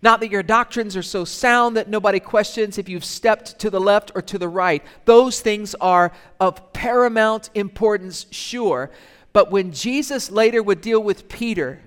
Not 0.00 0.20
that 0.20 0.30
your 0.30 0.42
doctrines 0.42 0.96
are 0.96 1.02
so 1.02 1.24
sound 1.24 1.76
that 1.76 1.88
nobody 1.88 2.20
questions 2.20 2.78
if 2.78 2.88
you've 2.88 3.04
stepped 3.04 3.58
to 3.60 3.70
the 3.70 3.80
left 3.80 4.12
or 4.14 4.22
to 4.22 4.38
the 4.38 4.48
right. 4.48 4.82
Those 5.06 5.40
things 5.40 5.74
are 5.76 6.12
of 6.38 6.72
paramount 6.72 7.50
importance, 7.54 8.26
sure. 8.30 8.90
But 9.32 9.50
when 9.50 9.72
Jesus 9.72 10.30
later 10.30 10.62
would 10.62 10.80
deal 10.80 11.02
with 11.02 11.28
Peter, 11.28 11.80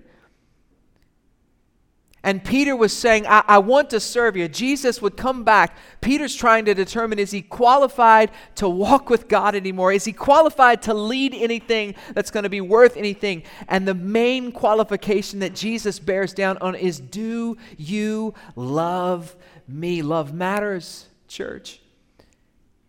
and 2.28 2.44
Peter 2.44 2.76
was 2.76 2.92
saying, 2.92 3.26
I, 3.26 3.42
I, 3.48 3.58
want 3.60 3.90
to 3.92 4.02
serve 4.02 4.36
you. 4.36 4.50
Jesus 4.50 5.02
would 5.02 5.16
come 5.16 5.46
back. 5.46 5.78
Peter's 6.02 6.36
trying 6.36 6.66
to 6.66 6.74
determine 6.74 7.20
is 7.20 7.32
he 7.32 7.42
qualified 7.42 8.32
to 8.56 8.68
walk 8.68 9.10
with 9.10 9.30
God 9.30 9.56
anymore? 9.56 9.94
Is 9.94 10.04
he 10.04 10.12
qualified 10.12 10.82
to 10.82 10.94
lead 10.94 11.34
anything 11.34 11.96
that's 12.14 12.30
going 12.30 12.44
to 12.44 12.50
be 12.50 12.60
worth 12.60 12.98
anything? 12.98 13.44
And 13.70 13.88
the 13.88 13.94
main 13.94 14.52
qualification 14.52 15.40
that 15.40 15.56
Jesus 15.56 16.00
bears 16.00 16.34
down 16.34 16.58
on 16.58 16.76
is 16.76 17.00
do 17.00 17.56
you 17.78 18.34
love 18.58 19.34
me? 19.66 20.02
Love 20.02 20.34
matters, 20.34 21.06
church. 21.30 21.80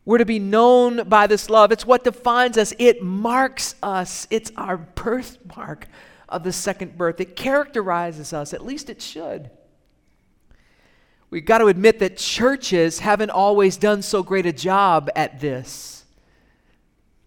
We're 0.05 0.19
to 0.19 0.25
be 0.25 0.41
known 0.41 1.09
by 1.09 1.29
this 1.29 1.49
love. 1.49 1.71
It's 1.71 1.87
what 1.87 2.03
defines 2.03 2.59
us, 2.59 2.75
it 2.81 3.05
marks 3.05 3.77
us, 3.85 4.27
it's 4.31 4.51
our 4.57 4.79
birthmark 4.79 5.87
of 6.29 6.45
the 6.45 6.53
second 6.53 6.97
birth. 6.97 7.21
It 7.21 7.37
characterizes 7.37 8.33
us, 8.33 8.53
at 8.53 8.65
least 8.65 8.91
it 8.91 9.01
should. 9.01 9.51
We've 11.31 11.45
got 11.45 11.59
to 11.59 11.67
admit 11.67 11.99
that 11.99 12.17
churches 12.17 13.01
haven't 13.01 13.31
always 13.31 13.77
done 13.77 14.03
so 14.03 14.23
great 14.23 14.47
a 14.47 14.53
job 14.53 15.11
at 15.15 15.41
this. 15.41 16.05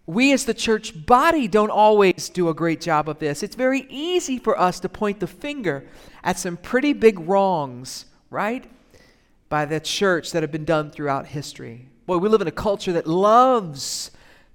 We, 0.07 0.33
as 0.33 0.45
the 0.45 0.55
church 0.55 1.05
body, 1.05 1.47
don't 1.47 1.69
always 1.69 2.27
do 2.29 2.49
a 2.49 2.53
great 2.53 2.81
job 2.81 3.07
of 3.07 3.19
this. 3.19 3.43
It's 3.43 3.55
very 3.55 3.85
easy 3.89 4.39
for 4.39 4.59
us 4.59 4.79
to 4.79 4.89
point 4.89 5.19
the 5.19 5.27
finger 5.27 5.85
at 6.23 6.39
some 6.39 6.57
pretty 6.57 6.93
big 6.93 7.19
wrongs, 7.19 8.05
right? 8.29 8.69
By 9.49 9.65
the 9.65 9.79
church 9.79 10.31
that 10.31 10.41
have 10.41 10.51
been 10.51 10.65
done 10.65 10.89
throughout 10.89 11.27
history. 11.27 11.87
Boy, 12.07 12.17
we 12.17 12.27
live 12.27 12.41
in 12.41 12.47
a 12.47 12.51
culture 12.51 12.91
that 12.93 13.05
loves 13.05 14.11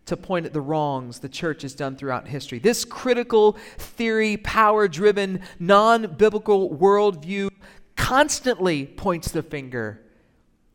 to 0.06 0.16
point 0.16 0.46
at 0.46 0.52
the 0.52 0.60
wrongs 0.60 1.18
the 1.18 1.28
church 1.28 1.62
has 1.62 1.74
done 1.74 1.96
throughout 1.96 2.26
history. 2.28 2.58
This 2.58 2.84
critical 2.84 3.56
theory, 3.76 4.36
power 4.38 4.88
driven, 4.88 5.40
non 5.58 6.14
biblical 6.14 6.70
worldview 6.70 7.50
constantly 7.96 8.86
points 8.86 9.30
the 9.30 9.42
finger 9.42 10.00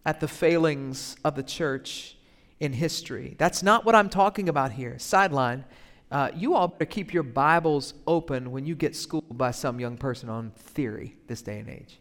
at 0.06 0.20
the 0.20 0.28
failings 0.28 1.16
of 1.24 1.36
the 1.36 1.44
church 1.44 2.18
in 2.60 2.74
history. 2.74 3.36
That's 3.38 3.64
not 3.64 3.86
what 3.86 3.96
I'm 3.96 4.10
talking 4.10 4.50
about 4.50 4.72
here. 4.72 5.00
Sideline. 5.00 5.66
Uh, 6.12 6.30
you 6.36 6.56
all 6.56 6.68
better 6.68 6.84
keep 6.86 7.14
your 7.14 7.24
Bibles 7.24 7.94
open 8.06 8.52
when 8.52 8.66
you 8.66 8.76
get 8.76 8.98
schooled 8.98 9.38
by 9.38 9.52
some 9.52 9.80
young 9.80 9.96
person 9.96 10.28
on 10.28 10.52
theory 10.58 11.16
this 11.28 11.42
day 11.42 11.60
and 11.60 11.70
age. 11.70 12.00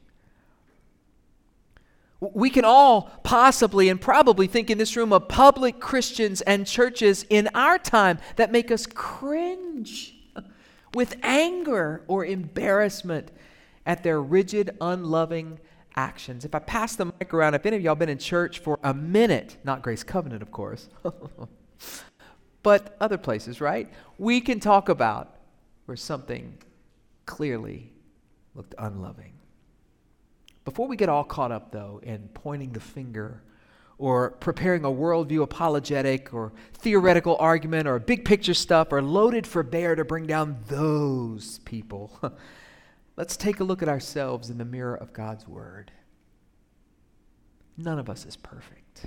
We 2.20 2.50
can 2.50 2.66
all 2.66 3.10
possibly 3.24 3.88
and 3.88 3.98
probably 3.98 4.46
think 4.46 4.68
in 4.68 4.76
this 4.76 4.94
room 4.94 5.12
of 5.12 5.28
public 5.28 5.80
Christians 5.80 6.42
and 6.42 6.66
churches 6.66 7.24
in 7.30 7.48
our 7.54 7.78
time 7.78 8.18
that 8.36 8.52
make 8.52 8.70
us 8.70 8.86
cringe 8.86 10.14
with 10.92 11.16
anger 11.22 12.02
or 12.08 12.24
embarrassment 12.24 13.30
at 13.86 14.02
their 14.02 14.20
rigid, 14.20 14.76
unloving 14.80 15.58
actions. 15.96 16.44
If 16.44 16.54
I 16.54 16.58
pass 16.58 16.96
the 16.96 17.06
mic 17.06 17.32
around, 17.32 17.54
if 17.54 17.64
any 17.64 17.76
of 17.76 17.82
y'all 17.82 17.94
been 17.94 18.08
in 18.08 18.18
church 18.18 18.58
for 18.58 18.78
a 18.82 18.92
minute, 18.92 19.56
not 19.64 19.82
Grace 19.82 20.02
Covenant, 20.02 20.42
of 20.42 20.50
course, 20.50 20.88
but 22.62 22.96
other 23.00 23.18
places, 23.18 23.60
right? 23.60 23.90
We 24.18 24.40
can 24.40 24.60
talk 24.60 24.88
about 24.88 25.36
where 25.86 25.96
something 25.96 26.58
clearly 27.24 27.92
looked 28.54 28.74
unloving. 28.78 29.32
Before 30.70 30.86
we 30.86 30.94
get 30.94 31.08
all 31.08 31.24
caught 31.24 31.50
up, 31.50 31.72
though, 31.72 31.98
in 32.00 32.28
pointing 32.32 32.70
the 32.70 32.78
finger 32.78 33.42
or 33.98 34.30
preparing 34.30 34.84
a 34.84 34.88
worldview 34.88 35.42
apologetic 35.42 36.32
or 36.32 36.52
theoretical 36.74 37.36
argument 37.40 37.88
or 37.88 37.98
big 37.98 38.24
picture 38.24 38.54
stuff 38.54 38.92
or 38.92 39.02
loaded 39.02 39.48
for 39.48 39.64
bear 39.64 39.96
to 39.96 40.04
bring 40.04 40.28
down 40.28 40.60
those 40.68 41.58
people, 41.64 42.16
let's 43.16 43.36
take 43.36 43.58
a 43.58 43.64
look 43.64 43.82
at 43.82 43.88
ourselves 43.88 44.48
in 44.48 44.58
the 44.58 44.64
mirror 44.64 44.94
of 44.94 45.12
God's 45.12 45.48
Word. 45.48 45.90
None 47.76 47.98
of 47.98 48.08
us 48.08 48.24
is 48.24 48.36
perfect. 48.36 49.06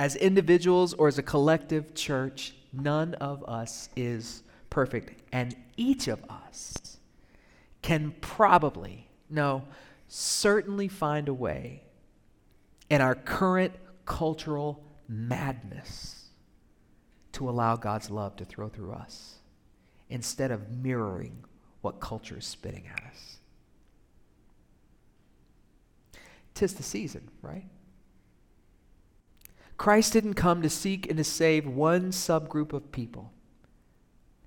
As 0.00 0.16
individuals 0.16 0.94
or 0.94 1.06
as 1.06 1.16
a 1.16 1.22
collective 1.22 1.94
church, 1.94 2.56
none 2.72 3.14
of 3.14 3.44
us 3.44 3.88
is 3.94 4.42
perfect. 4.68 5.22
And 5.32 5.54
each 5.76 6.08
of 6.08 6.24
us 6.28 6.98
can 7.82 8.16
probably, 8.20 9.06
no, 9.30 9.62
certainly 10.12 10.88
find 10.88 11.28
a 11.28 11.34
way 11.34 11.84
in 12.88 13.00
our 13.00 13.14
current 13.14 13.72
cultural 14.04 14.82
madness 15.08 16.30
to 17.30 17.48
allow 17.48 17.76
God's 17.76 18.10
love 18.10 18.34
to 18.36 18.44
throw 18.44 18.68
through 18.68 18.92
us 18.92 19.36
instead 20.08 20.50
of 20.50 20.68
mirroring 20.68 21.44
what 21.80 22.00
culture 22.00 22.38
is 22.38 22.44
spitting 22.44 22.88
at 22.92 23.04
us. 23.04 23.36
Tis 26.54 26.74
the 26.74 26.82
season, 26.82 27.28
right? 27.40 27.66
Christ 29.76 30.12
didn't 30.12 30.34
come 30.34 30.60
to 30.60 30.68
seek 30.68 31.08
and 31.08 31.18
to 31.18 31.24
save 31.24 31.68
one 31.68 32.10
subgroup 32.10 32.72
of 32.72 32.90
people. 32.90 33.32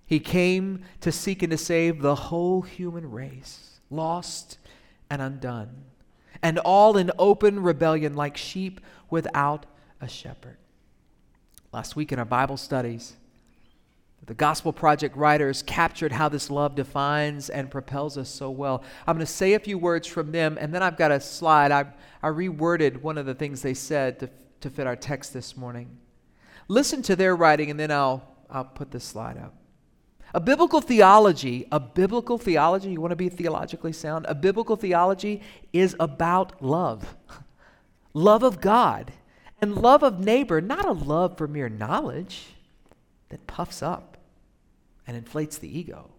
He 0.05 0.19
came 0.19 0.83
to 0.99 1.11
seek 1.13 1.41
and 1.41 1.51
to 1.51 1.57
save 1.57 2.01
the 2.01 2.15
whole 2.15 2.63
human 2.63 3.09
race, 3.09 3.79
lost 3.89 4.57
and 5.13 5.21
undone, 5.21 5.69
and 6.41 6.57
all 6.59 6.97
in 6.97 7.11
open 7.19 7.61
rebellion 7.61 8.15
like 8.15 8.35
sheep 8.35 8.81
without 9.11 9.67
a 10.01 10.07
shepherd. 10.07 10.57
Last 11.71 11.95
week 11.95 12.11
in 12.11 12.17
our 12.17 12.25
Bible 12.25 12.57
studies, 12.57 13.13
the 14.25 14.33
Gospel 14.33 14.73
Project 14.73 15.15
writers 15.15 15.61
captured 15.61 16.13
how 16.13 16.29
this 16.29 16.49
love 16.49 16.73
defines 16.75 17.49
and 17.49 17.69
propels 17.69 18.17
us 18.17 18.29
so 18.29 18.49
well. 18.49 18.83
I'm 19.05 19.17
going 19.17 19.25
to 19.25 19.31
say 19.31 19.53
a 19.53 19.59
few 19.59 19.77
words 19.77 20.07
from 20.07 20.31
them, 20.31 20.57
and 20.59 20.73
then 20.73 20.81
I've 20.81 20.97
got 20.97 21.11
a 21.11 21.19
slide. 21.19 21.71
I, 21.71 21.85
I 22.23 22.29
reworded 22.29 23.01
one 23.01 23.19
of 23.19 23.27
the 23.27 23.35
things 23.35 23.61
they 23.61 23.75
said 23.75 24.19
to, 24.19 24.29
to 24.61 24.69
fit 24.71 24.87
our 24.87 24.95
text 24.95 25.31
this 25.33 25.55
morning. 25.55 25.95
Listen 26.67 27.03
to 27.03 27.15
their 27.15 27.35
writing, 27.35 27.69
and 27.69 27.79
then 27.79 27.91
I'll, 27.91 28.23
I'll 28.49 28.65
put 28.65 28.89
this 28.89 29.03
slide 29.03 29.37
up. 29.37 29.53
A 30.33 30.39
biblical 30.39 30.81
theology, 30.81 31.67
a 31.71 31.79
biblical 31.79 32.39
theology, 32.39 32.91
you 32.91 33.01
want 33.01 33.11
to 33.11 33.15
be 33.15 33.29
theologically 33.29 33.93
sound? 33.93 34.25
A 34.27 34.33
biblical 34.33 34.75
theology 34.75 35.41
is 35.71 35.95
about 35.99 36.63
love. 36.63 37.15
love 38.13 38.41
of 38.41 38.59
God 38.59 39.13
and 39.61 39.75
love 39.75 40.01
of 40.01 40.19
neighbor, 40.19 40.59
not 40.59 40.85
a 40.85 40.91
love 40.91 41.37
for 41.37 41.47
mere 41.47 41.69
knowledge 41.69 42.45
that 43.29 43.45
puffs 43.45 43.83
up 43.83 44.17
and 45.05 45.15
inflates 45.15 45.59
the 45.59 45.77
ego. 45.79 46.09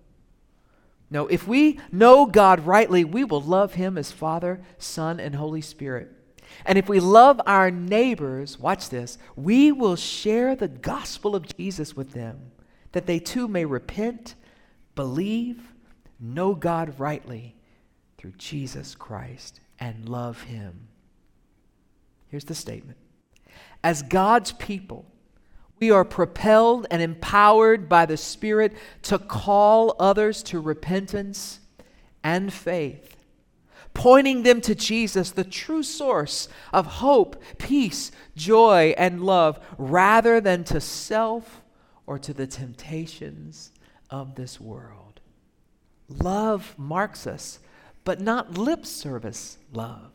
No, 1.10 1.26
if 1.26 1.48
we 1.48 1.80
know 1.90 2.24
God 2.24 2.66
rightly, 2.66 3.04
we 3.04 3.24
will 3.24 3.42
love 3.42 3.74
him 3.74 3.98
as 3.98 4.12
Father, 4.12 4.62
Son, 4.78 5.18
and 5.18 5.34
Holy 5.34 5.60
Spirit. 5.60 6.10
And 6.64 6.78
if 6.78 6.88
we 6.88 7.00
love 7.00 7.40
our 7.46 7.70
neighbors, 7.70 8.60
watch 8.60 8.90
this, 8.90 9.18
we 9.34 9.72
will 9.72 9.96
share 9.96 10.54
the 10.54 10.68
gospel 10.68 11.34
of 11.34 11.56
Jesus 11.56 11.96
with 11.96 12.12
them 12.12 12.52
that 12.94 13.06
they 13.06 13.18
too 13.18 13.48
may 13.48 13.64
repent, 13.64 14.36
believe, 14.94 15.74
know 16.20 16.54
God 16.54 16.98
rightly 16.98 17.56
through 18.16 18.34
Jesus 18.38 18.94
Christ, 18.94 19.60
and 19.80 20.08
love 20.08 20.42
Him. 20.42 20.86
Here's 22.28 22.44
the 22.44 22.54
statement 22.54 22.96
As 23.82 24.02
God's 24.02 24.52
people, 24.52 25.04
we 25.80 25.90
are 25.90 26.04
propelled 26.04 26.86
and 26.88 27.02
empowered 27.02 27.88
by 27.88 28.06
the 28.06 28.16
Spirit 28.16 28.72
to 29.02 29.18
call 29.18 29.96
others 29.98 30.44
to 30.44 30.60
repentance 30.60 31.58
and 32.22 32.52
faith, 32.52 33.16
pointing 33.92 34.44
them 34.44 34.60
to 34.60 34.76
Jesus, 34.76 35.32
the 35.32 35.42
true 35.42 35.82
source 35.82 36.48
of 36.72 36.86
hope, 36.86 37.42
peace, 37.58 38.12
joy, 38.36 38.94
and 38.96 39.24
love, 39.24 39.58
rather 39.78 40.40
than 40.40 40.62
to 40.62 40.80
self 40.80 41.63
or 42.06 42.18
to 42.18 42.34
the 42.34 42.46
temptations 42.46 43.72
of 44.10 44.34
this 44.34 44.60
world. 44.60 45.20
Love 46.08 46.74
marks 46.76 47.26
us, 47.26 47.60
but 48.04 48.20
not 48.20 48.58
lip 48.58 48.84
service 48.84 49.58
love. 49.72 50.10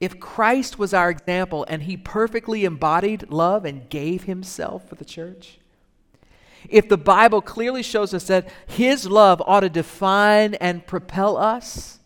If 0.00 0.18
Christ 0.18 0.78
was 0.78 0.92
our 0.92 1.10
example 1.10 1.64
and 1.68 1.84
he 1.84 1.96
perfectly 1.96 2.64
embodied 2.64 3.30
love 3.30 3.64
and 3.64 3.88
gave 3.88 4.24
himself 4.24 4.88
for 4.88 4.96
the 4.96 5.04
church, 5.04 5.58
if 6.68 6.88
the 6.88 6.96
Bible 6.96 7.40
clearly 7.40 7.82
shows 7.82 8.12
us 8.12 8.24
that 8.24 8.48
his 8.66 9.06
love 9.06 9.42
ought 9.46 9.60
to 9.60 9.68
define 9.68 10.54
and 10.54 10.86
propel 10.86 11.36
us, 11.36 12.00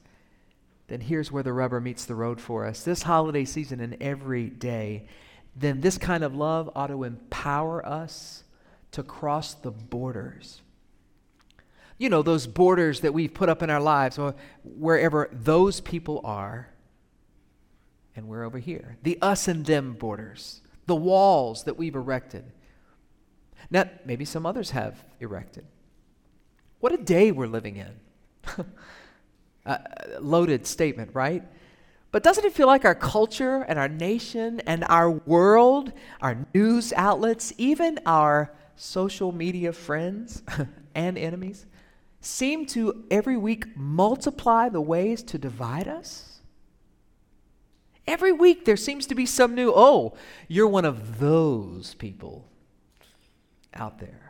then 0.88 1.00
here's 1.00 1.32
where 1.32 1.42
the 1.42 1.52
rubber 1.52 1.80
meets 1.80 2.04
the 2.04 2.14
road 2.14 2.40
for 2.40 2.66
us. 2.66 2.82
This 2.82 3.02
holiday 3.02 3.44
season 3.44 3.80
and 3.80 3.96
every 4.00 4.48
day, 4.48 5.06
then 5.56 5.80
this 5.80 5.96
kind 5.96 6.22
of 6.22 6.34
love 6.34 6.70
ought 6.76 6.88
to 6.88 7.02
empower 7.04 7.84
us 7.84 8.44
to 8.92 9.02
cross 9.02 9.54
the 9.54 9.70
borders. 9.70 10.60
You 11.98 12.10
know, 12.10 12.22
those 12.22 12.46
borders 12.46 13.00
that 13.00 13.14
we've 13.14 13.32
put 13.32 13.48
up 13.48 13.62
in 13.62 13.70
our 13.70 13.80
lives, 13.80 14.18
or 14.18 14.34
wherever 14.62 15.30
those 15.32 15.80
people 15.80 16.20
are, 16.24 16.68
and 18.14 18.28
we're 18.28 18.44
over 18.44 18.58
here. 18.58 18.98
The 19.02 19.18
us 19.22 19.48
and 19.48 19.64
them 19.64 19.94
borders, 19.94 20.60
the 20.86 20.96
walls 20.96 21.64
that 21.64 21.78
we've 21.78 21.94
erected. 21.94 22.44
Now, 23.70 23.88
maybe 24.04 24.26
some 24.26 24.44
others 24.44 24.70
have 24.70 25.02
erected. 25.20 25.66
What 26.80 26.92
a 26.92 26.98
day 26.98 27.32
we're 27.32 27.46
living 27.46 27.76
in. 27.76 27.92
uh, 29.66 29.78
loaded 30.20 30.66
statement, 30.66 31.10
right? 31.14 31.42
But 32.12 32.22
doesn't 32.22 32.44
it 32.44 32.52
feel 32.52 32.66
like 32.66 32.84
our 32.84 32.94
culture 32.94 33.62
and 33.62 33.78
our 33.78 33.88
nation 33.88 34.60
and 34.60 34.84
our 34.88 35.10
world, 35.10 35.92
our 36.20 36.46
news 36.54 36.92
outlets, 36.94 37.52
even 37.58 37.98
our 38.06 38.52
social 38.76 39.32
media 39.32 39.72
friends 39.72 40.42
and 40.94 41.18
enemies, 41.18 41.66
seem 42.20 42.66
to 42.66 43.04
every 43.10 43.36
week 43.36 43.76
multiply 43.76 44.68
the 44.68 44.80
ways 44.80 45.22
to 45.24 45.38
divide 45.38 45.88
us? 45.88 46.40
Every 48.06 48.32
week 48.32 48.64
there 48.64 48.76
seems 48.76 49.06
to 49.06 49.14
be 49.14 49.26
some 49.26 49.54
new, 49.54 49.72
oh, 49.74 50.14
you're 50.46 50.68
one 50.68 50.84
of 50.84 51.18
those 51.18 51.94
people 51.94 52.48
out 53.74 53.98
there. 53.98 54.25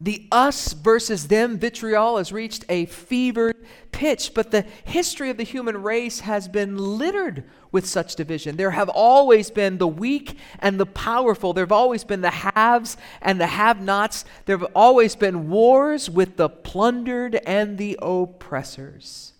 The 0.00 0.26
us 0.32 0.72
versus 0.72 1.28
them 1.28 1.58
vitriol 1.58 2.16
has 2.16 2.32
reached 2.32 2.64
a 2.70 2.86
fevered 2.86 3.56
pitch, 3.92 4.32
but 4.34 4.50
the 4.50 4.64
history 4.84 5.28
of 5.28 5.36
the 5.36 5.42
human 5.42 5.82
race 5.82 6.20
has 6.20 6.48
been 6.48 6.78
littered 6.78 7.44
with 7.70 7.86
such 7.86 8.16
division. 8.16 8.56
There 8.56 8.70
have 8.70 8.88
always 8.88 9.50
been 9.50 9.76
the 9.76 9.86
weak 9.86 10.38
and 10.58 10.80
the 10.80 10.86
powerful. 10.86 11.52
There 11.52 11.64
have 11.64 11.70
always 11.70 12.02
been 12.02 12.22
the 12.22 12.30
haves 12.30 12.96
and 13.20 13.38
the 13.38 13.46
have 13.46 13.82
nots. 13.82 14.24
There 14.46 14.56
have 14.56 14.70
always 14.74 15.16
been 15.16 15.50
wars 15.50 16.08
with 16.08 16.36
the 16.36 16.48
plundered 16.48 17.34
and 17.46 17.76
the 17.76 17.98
oppressors. 18.00 19.34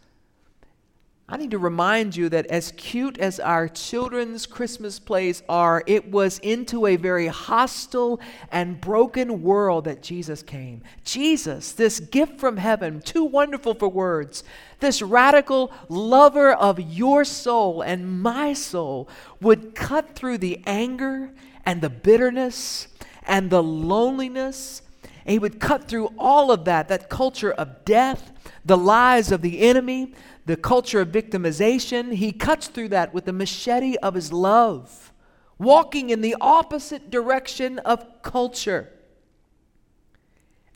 I 1.33 1.37
need 1.37 1.53
to 1.53 1.59
remind 1.59 2.17
you 2.17 2.29
that 2.31 2.47
as 2.47 2.73
cute 2.77 3.17
as 3.19 3.39
our 3.39 3.69
children's 3.69 4.47
Christmas 4.47 4.99
plays 4.99 5.45
are, 5.49 5.85
it 5.87 6.11
was 6.11 6.41
into 6.41 6.87
a 6.87 6.97
very 6.97 7.29
hostile 7.29 8.19
and 8.51 8.81
broken 8.81 9.41
world 9.41 9.85
that 9.85 10.03
Jesus 10.03 10.43
came. 10.43 10.83
Jesus, 11.05 11.71
this 11.71 12.01
gift 12.01 12.41
from 12.41 12.57
heaven, 12.57 13.01
too 13.01 13.23
wonderful 13.23 13.75
for 13.75 13.89
words, 13.89 14.43
this 14.81 15.03
radical 15.03 15.71
lover 15.89 16.53
of 16.53 16.81
your 16.81 17.25
soul 17.25 17.81
and 17.81 18.21
my 18.21 18.53
soul, 18.53 19.09
would 19.41 19.77
cut 19.77 20.17
through 20.17 20.39
the 20.39 20.61
anger 20.67 21.31
and 21.65 21.81
the 21.81 21.91
bitterness 21.91 22.89
and 23.25 23.51
the 23.51 23.63
loneliness. 23.63 24.83
He 25.25 25.39
would 25.39 25.61
cut 25.61 25.87
through 25.87 26.13
all 26.19 26.51
of 26.51 26.65
that, 26.65 26.89
that 26.89 27.09
culture 27.09 27.53
of 27.53 27.85
death, 27.85 28.33
the 28.65 28.77
lies 28.77 29.31
of 29.31 29.43
the 29.43 29.61
enemy 29.61 30.13
the 30.51 30.57
culture 30.57 31.01
of 31.01 31.09
victimization, 31.09 32.13
he 32.13 32.33
cuts 32.33 32.67
through 32.67 32.89
that 32.89 33.15
with 33.15 33.25
the 33.25 33.33
machete 33.33 33.95
of 33.99 34.15
his 34.15 34.33
love, 34.33 35.13
walking 35.59 36.11
in 36.11 36.23
the 36.23 36.35
opposite 36.41 37.09
direction 37.09 37.79
of 37.79 38.05
culture. 38.23 38.91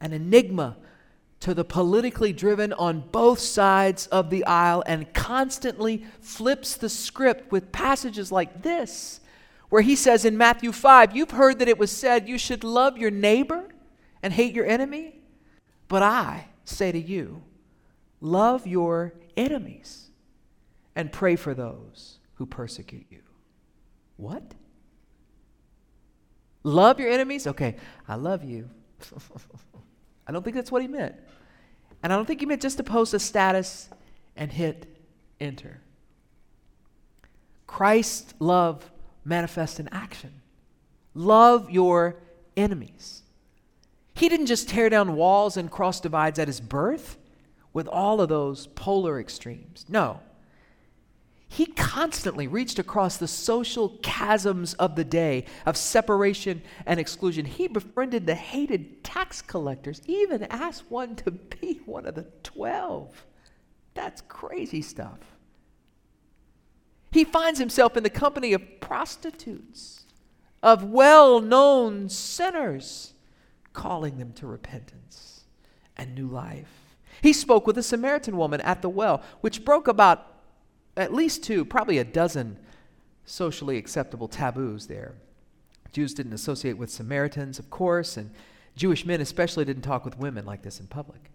An 0.00 0.12
enigma 0.12 0.76
to 1.40 1.54
the 1.54 1.64
politically 1.64 2.32
driven 2.32 2.72
on 2.72 3.00
both 3.10 3.40
sides 3.40 4.06
of 4.06 4.30
the 4.30 4.44
aisle 4.44 4.84
and 4.86 5.12
constantly 5.12 6.06
flips 6.20 6.76
the 6.76 6.88
script 6.88 7.50
with 7.50 7.72
passages 7.72 8.30
like 8.30 8.62
this, 8.62 9.18
where 9.70 9.82
he 9.82 9.96
says 9.96 10.24
in 10.24 10.38
Matthew 10.38 10.70
5, 10.70 11.16
You've 11.16 11.32
heard 11.32 11.58
that 11.58 11.68
it 11.68 11.78
was 11.78 11.90
said 11.90 12.28
you 12.28 12.38
should 12.38 12.62
love 12.62 12.96
your 12.96 13.10
neighbor 13.10 13.74
and 14.22 14.32
hate 14.32 14.54
your 14.54 14.66
enemy. 14.66 15.20
But 15.88 16.04
I 16.04 16.46
say 16.64 16.92
to 16.92 16.98
you, 17.00 17.42
love 18.24 18.66
your 18.66 19.12
enemies 19.36 20.08
and 20.96 21.12
pray 21.12 21.36
for 21.36 21.52
those 21.52 22.18
who 22.34 22.46
persecute 22.46 23.04
you. 23.10 23.20
What? 24.16 24.54
Love 26.62 26.98
your 26.98 27.10
enemies? 27.10 27.46
Okay, 27.46 27.76
I 28.08 28.14
love 28.14 28.42
you. 28.42 28.70
I 30.26 30.32
don't 30.32 30.42
think 30.42 30.56
that's 30.56 30.72
what 30.72 30.80
he 30.80 30.88
meant. 30.88 31.14
And 32.02 32.12
I 32.12 32.16
don't 32.16 32.24
think 32.24 32.40
he 32.40 32.46
meant 32.46 32.62
just 32.62 32.78
to 32.78 32.82
post 32.82 33.12
a 33.12 33.18
status 33.18 33.90
and 34.36 34.50
hit 34.50 34.86
enter. 35.38 35.82
Christ's 37.66 38.32
love 38.38 38.90
manifests 39.24 39.78
in 39.78 39.88
action. 39.88 40.40
Love 41.12 41.70
your 41.70 42.16
enemies. 42.56 43.22
He 44.14 44.30
didn't 44.30 44.46
just 44.46 44.70
tear 44.70 44.88
down 44.88 45.14
walls 45.14 45.58
and 45.58 45.70
cross 45.70 46.00
divides 46.00 46.38
at 46.38 46.48
his 46.48 46.60
birth 46.60 47.18
with 47.74 47.88
all 47.88 48.22
of 48.22 48.30
those 48.30 48.68
polar 48.68 49.20
extremes. 49.20 49.84
No. 49.88 50.20
He 51.46 51.66
constantly 51.66 52.46
reached 52.46 52.78
across 52.78 53.16
the 53.16 53.28
social 53.28 53.98
chasms 53.98 54.74
of 54.74 54.96
the 54.96 55.04
day 55.04 55.44
of 55.66 55.76
separation 55.76 56.62
and 56.86 56.98
exclusion. 56.98 57.44
He 57.44 57.68
befriended 57.68 58.26
the 58.26 58.34
hated 58.34 59.04
tax 59.04 59.42
collectors, 59.42 60.00
even 60.06 60.44
asked 60.44 60.84
one 60.88 61.14
to 61.16 61.30
be 61.30 61.80
one 61.84 62.06
of 62.06 62.14
the 62.14 62.26
twelve. 62.42 63.26
That's 63.92 64.22
crazy 64.22 64.82
stuff. 64.82 65.18
He 67.12 67.22
finds 67.22 67.60
himself 67.60 67.96
in 67.96 68.02
the 68.02 68.10
company 68.10 68.52
of 68.52 68.80
prostitutes, 68.80 70.06
of 70.62 70.82
well 70.82 71.40
known 71.40 72.08
sinners, 72.08 73.12
calling 73.72 74.18
them 74.18 74.32
to 74.32 74.46
repentance 74.48 75.44
and 75.96 76.16
new 76.16 76.26
life. 76.26 76.83
He 77.24 77.32
spoke 77.32 77.66
with 77.66 77.78
a 77.78 77.82
Samaritan 77.82 78.36
woman 78.36 78.60
at 78.60 78.82
the 78.82 78.90
well, 78.90 79.22
which 79.40 79.64
broke 79.64 79.88
about 79.88 80.26
at 80.94 81.14
least 81.14 81.42
two, 81.42 81.64
probably 81.64 81.96
a 81.96 82.04
dozen 82.04 82.58
socially 83.24 83.78
acceptable 83.78 84.28
taboos 84.28 84.88
there. 84.88 85.14
Jews 85.90 86.12
didn't 86.12 86.34
associate 86.34 86.76
with 86.76 86.90
Samaritans, 86.90 87.58
of 87.58 87.70
course, 87.70 88.18
and 88.18 88.30
Jewish 88.76 89.06
men 89.06 89.22
especially 89.22 89.64
didn't 89.64 89.84
talk 89.84 90.04
with 90.04 90.18
women 90.18 90.44
like 90.44 90.60
this 90.60 90.78
in 90.78 90.86
public. 90.86 91.30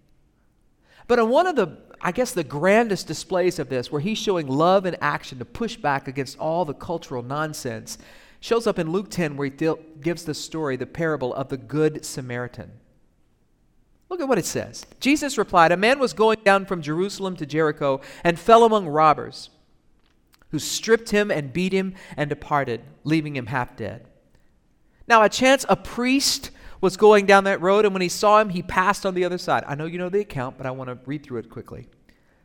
But 1.07 1.17
on 1.17 1.29
one 1.29 1.47
of 1.47 1.55
the, 1.55 1.79
I 1.99 2.11
guess, 2.11 2.33
the 2.33 2.43
grandest 2.43 3.07
displays 3.07 3.57
of 3.57 3.69
this, 3.69 3.91
where 3.91 3.99
he's 3.99 4.19
showing 4.19 4.45
love 4.45 4.85
in 4.85 4.95
action 5.01 5.39
to 5.39 5.45
push 5.45 5.75
back 5.75 6.07
against 6.07 6.37
all 6.37 6.65
the 6.65 6.75
cultural 6.75 7.23
nonsense, 7.23 7.97
shows 8.39 8.67
up 8.67 8.77
in 8.77 8.91
Luke 8.91 9.09
10, 9.09 9.35
where 9.37 9.49
he 9.49 9.73
gives 10.01 10.23
the 10.23 10.35
story, 10.35 10.75
the 10.75 10.85
parable 10.85 11.33
of 11.33 11.49
the 11.49 11.57
Good 11.57 12.05
Samaritan. 12.05 12.73
Look 14.09 14.21
at 14.21 14.27
what 14.27 14.39
it 14.39 14.45
says. 14.45 14.85
Jesus 14.99 15.37
replied, 15.37 15.71
A 15.71 15.77
man 15.77 15.99
was 15.99 16.13
going 16.13 16.39
down 16.43 16.65
from 16.65 16.81
Jerusalem 16.81 17.35
to 17.37 17.45
Jericho 17.45 18.01
and 18.23 18.39
fell 18.39 18.63
among 18.63 18.87
robbers, 18.87 19.51
who 20.49 20.57
stripped 20.57 21.11
him 21.11 21.29
and 21.29 21.53
beat 21.53 21.73
him 21.73 21.93
and 22.17 22.27
departed, 22.27 22.81
leaving 23.03 23.35
him 23.35 23.45
half 23.47 23.75
dead. 23.75 24.07
Now, 25.07 25.23
a 25.23 25.29
chance 25.29 25.65
a 25.69 25.75
priest 25.75 26.49
was 26.81 26.97
going 26.97 27.27
down 27.27 27.43
that 27.43 27.61
road, 27.61 27.85
and 27.85 27.93
when 27.93 28.01
he 28.01 28.09
saw 28.09 28.39
him, 28.39 28.49
he 28.49 28.63
passed 28.63 29.05
on 29.05 29.13
the 29.13 29.25
other 29.25 29.37
side. 29.37 29.63
I 29.67 29.75
know 29.75 29.85
you 29.85 29.99
know 29.99 30.09
the 30.09 30.21
account, 30.21 30.57
but 30.57 30.65
I 30.65 30.71
want 30.71 30.89
to 30.89 30.97
read 31.05 31.23
through 31.23 31.39
it 31.39 31.49
quickly. 31.49 31.87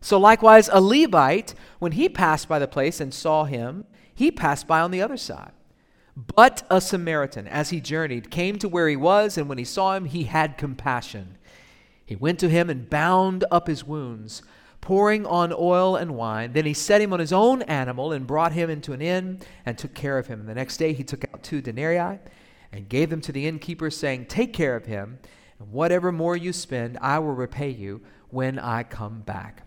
So, 0.00 0.18
likewise, 0.18 0.68
a 0.70 0.82
Levite, 0.82 1.54
when 1.78 1.92
he 1.92 2.10
passed 2.10 2.46
by 2.46 2.58
the 2.58 2.68
place 2.68 3.00
and 3.00 3.14
saw 3.14 3.44
him, 3.44 3.86
he 4.14 4.30
passed 4.30 4.66
by 4.66 4.80
on 4.80 4.90
the 4.90 5.00
other 5.00 5.16
side. 5.16 5.52
But 6.14 6.62
a 6.70 6.80
Samaritan, 6.80 7.48
as 7.48 7.70
he 7.70 7.80
journeyed, 7.80 8.30
came 8.30 8.58
to 8.58 8.68
where 8.68 8.88
he 8.88 8.96
was, 8.96 9.38
and 9.38 9.48
when 9.48 9.58
he 9.58 9.64
saw 9.64 9.96
him, 9.96 10.04
he 10.04 10.24
had 10.24 10.58
compassion 10.58 11.38
he 12.06 12.16
went 12.16 12.38
to 12.40 12.48
him 12.48 12.68
and 12.68 12.88
bound 12.88 13.44
up 13.50 13.66
his 13.66 13.84
wounds, 13.84 14.42
pouring 14.80 15.24
on 15.24 15.52
oil 15.56 15.96
and 15.96 16.14
wine. 16.14 16.52
Then 16.52 16.66
he 16.66 16.74
set 16.74 17.00
him 17.00 17.12
on 17.12 17.20
his 17.20 17.32
own 17.32 17.62
animal 17.62 18.12
and 18.12 18.26
brought 18.26 18.52
him 18.52 18.68
into 18.68 18.92
an 18.92 19.00
inn 19.00 19.40
and 19.64 19.78
took 19.78 19.94
care 19.94 20.18
of 20.18 20.26
him. 20.26 20.40
And 20.40 20.48
the 20.48 20.54
next 20.54 20.76
day 20.76 20.92
he 20.92 21.02
took 21.02 21.24
out 21.24 21.42
two 21.42 21.62
denarii 21.62 22.18
and 22.70 22.88
gave 22.88 23.08
them 23.08 23.20
to 23.22 23.32
the 23.32 23.46
innkeeper, 23.46 23.90
saying, 23.90 24.26
Take 24.26 24.52
care 24.52 24.76
of 24.76 24.86
him, 24.86 25.18
and 25.58 25.72
whatever 25.72 26.12
more 26.12 26.36
you 26.36 26.52
spend, 26.52 26.98
I 27.00 27.20
will 27.20 27.34
repay 27.34 27.70
you 27.70 28.02
when 28.30 28.58
I 28.58 28.82
come 28.82 29.20
back. 29.20 29.62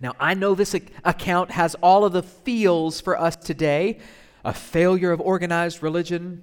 Now, 0.00 0.14
I 0.18 0.34
know 0.34 0.54
this 0.54 0.74
account 1.04 1.52
has 1.52 1.76
all 1.76 2.04
of 2.04 2.12
the 2.12 2.22
feels 2.22 3.00
for 3.00 3.18
us 3.18 3.36
today 3.36 4.00
a 4.44 4.52
failure 4.52 5.12
of 5.12 5.20
organized 5.20 5.82
religion, 5.82 6.42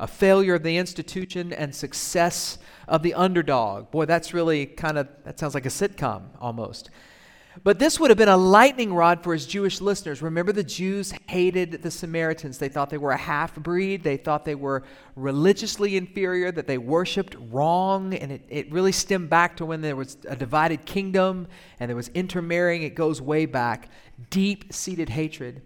a 0.00 0.06
failure 0.06 0.54
of 0.54 0.62
the 0.62 0.78
institution, 0.78 1.52
and 1.52 1.74
success 1.74 2.56
of 2.88 3.02
the 3.02 3.14
underdog. 3.14 3.90
Boy, 3.90 4.04
that's 4.04 4.32
really 4.32 4.66
kind 4.66 4.98
of, 4.98 5.08
that 5.24 5.38
sounds 5.38 5.54
like 5.54 5.66
a 5.66 5.70
sitcom 5.70 6.28
almost. 6.40 6.90
But 7.64 7.78
this 7.78 7.98
would 7.98 8.10
have 8.10 8.18
been 8.18 8.28
a 8.28 8.36
lightning 8.36 8.92
rod 8.92 9.22
for 9.22 9.32
his 9.32 9.46
Jewish 9.46 9.80
listeners. 9.80 10.20
Remember, 10.20 10.52
the 10.52 10.62
Jews 10.62 11.12
hated 11.26 11.82
the 11.82 11.90
Samaritans. 11.90 12.58
They 12.58 12.68
thought 12.68 12.90
they 12.90 12.98
were 12.98 13.12
a 13.12 13.16
half 13.16 13.54
breed. 13.56 14.02
They 14.02 14.18
thought 14.18 14.44
they 14.44 14.54
were 14.54 14.82
religiously 15.14 15.96
inferior, 15.96 16.52
that 16.52 16.66
they 16.66 16.76
worshiped 16.76 17.34
wrong. 17.50 18.12
And 18.12 18.30
it, 18.30 18.42
it 18.48 18.70
really 18.70 18.92
stemmed 18.92 19.30
back 19.30 19.56
to 19.56 19.64
when 19.64 19.80
there 19.80 19.96
was 19.96 20.18
a 20.28 20.36
divided 20.36 20.84
kingdom 20.84 21.48
and 21.80 21.88
there 21.88 21.96
was 21.96 22.08
intermarrying. 22.08 22.82
It 22.82 22.94
goes 22.94 23.22
way 23.22 23.46
back. 23.46 23.88
Deep 24.28 24.72
seated 24.72 25.08
hatred. 25.08 25.62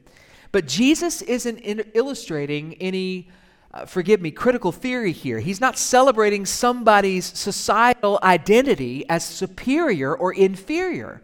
But 0.53 0.67
Jesus 0.67 1.23
isn't 1.23 1.59
in 1.59 1.81
illustrating 1.95 2.75
any 2.75 3.31
uh, 3.73 3.85
forgive 3.87 4.21
me, 4.21 4.31
critical 4.33 4.73
theory 4.73 5.13
here. 5.13 5.39
He's 5.39 5.61
not 5.61 5.79
celebrating 5.79 6.45
somebody's 6.45 7.27
societal 7.27 8.19
identity 8.23 9.05
as 9.09 9.25
superior 9.25 10.15
or 10.15 10.33
inferior. 10.33 11.23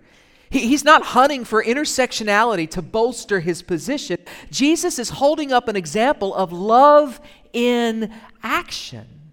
He, 0.48 0.60
he's 0.68 0.84
not 0.84 1.02
hunting 1.02 1.44
for 1.44 1.62
intersectionality 1.62 2.70
to 2.70 2.82
bolster 2.82 3.40
his 3.40 3.62
position. 3.62 4.18
Jesus 4.50 5.00
is 5.00 5.10
holding 5.10 5.52
up 5.52 5.66
an 5.66 5.74
example 5.74 6.34
of 6.34 6.52
love 6.52 7.20
in 7.52 8.12
action, 8.44 9.32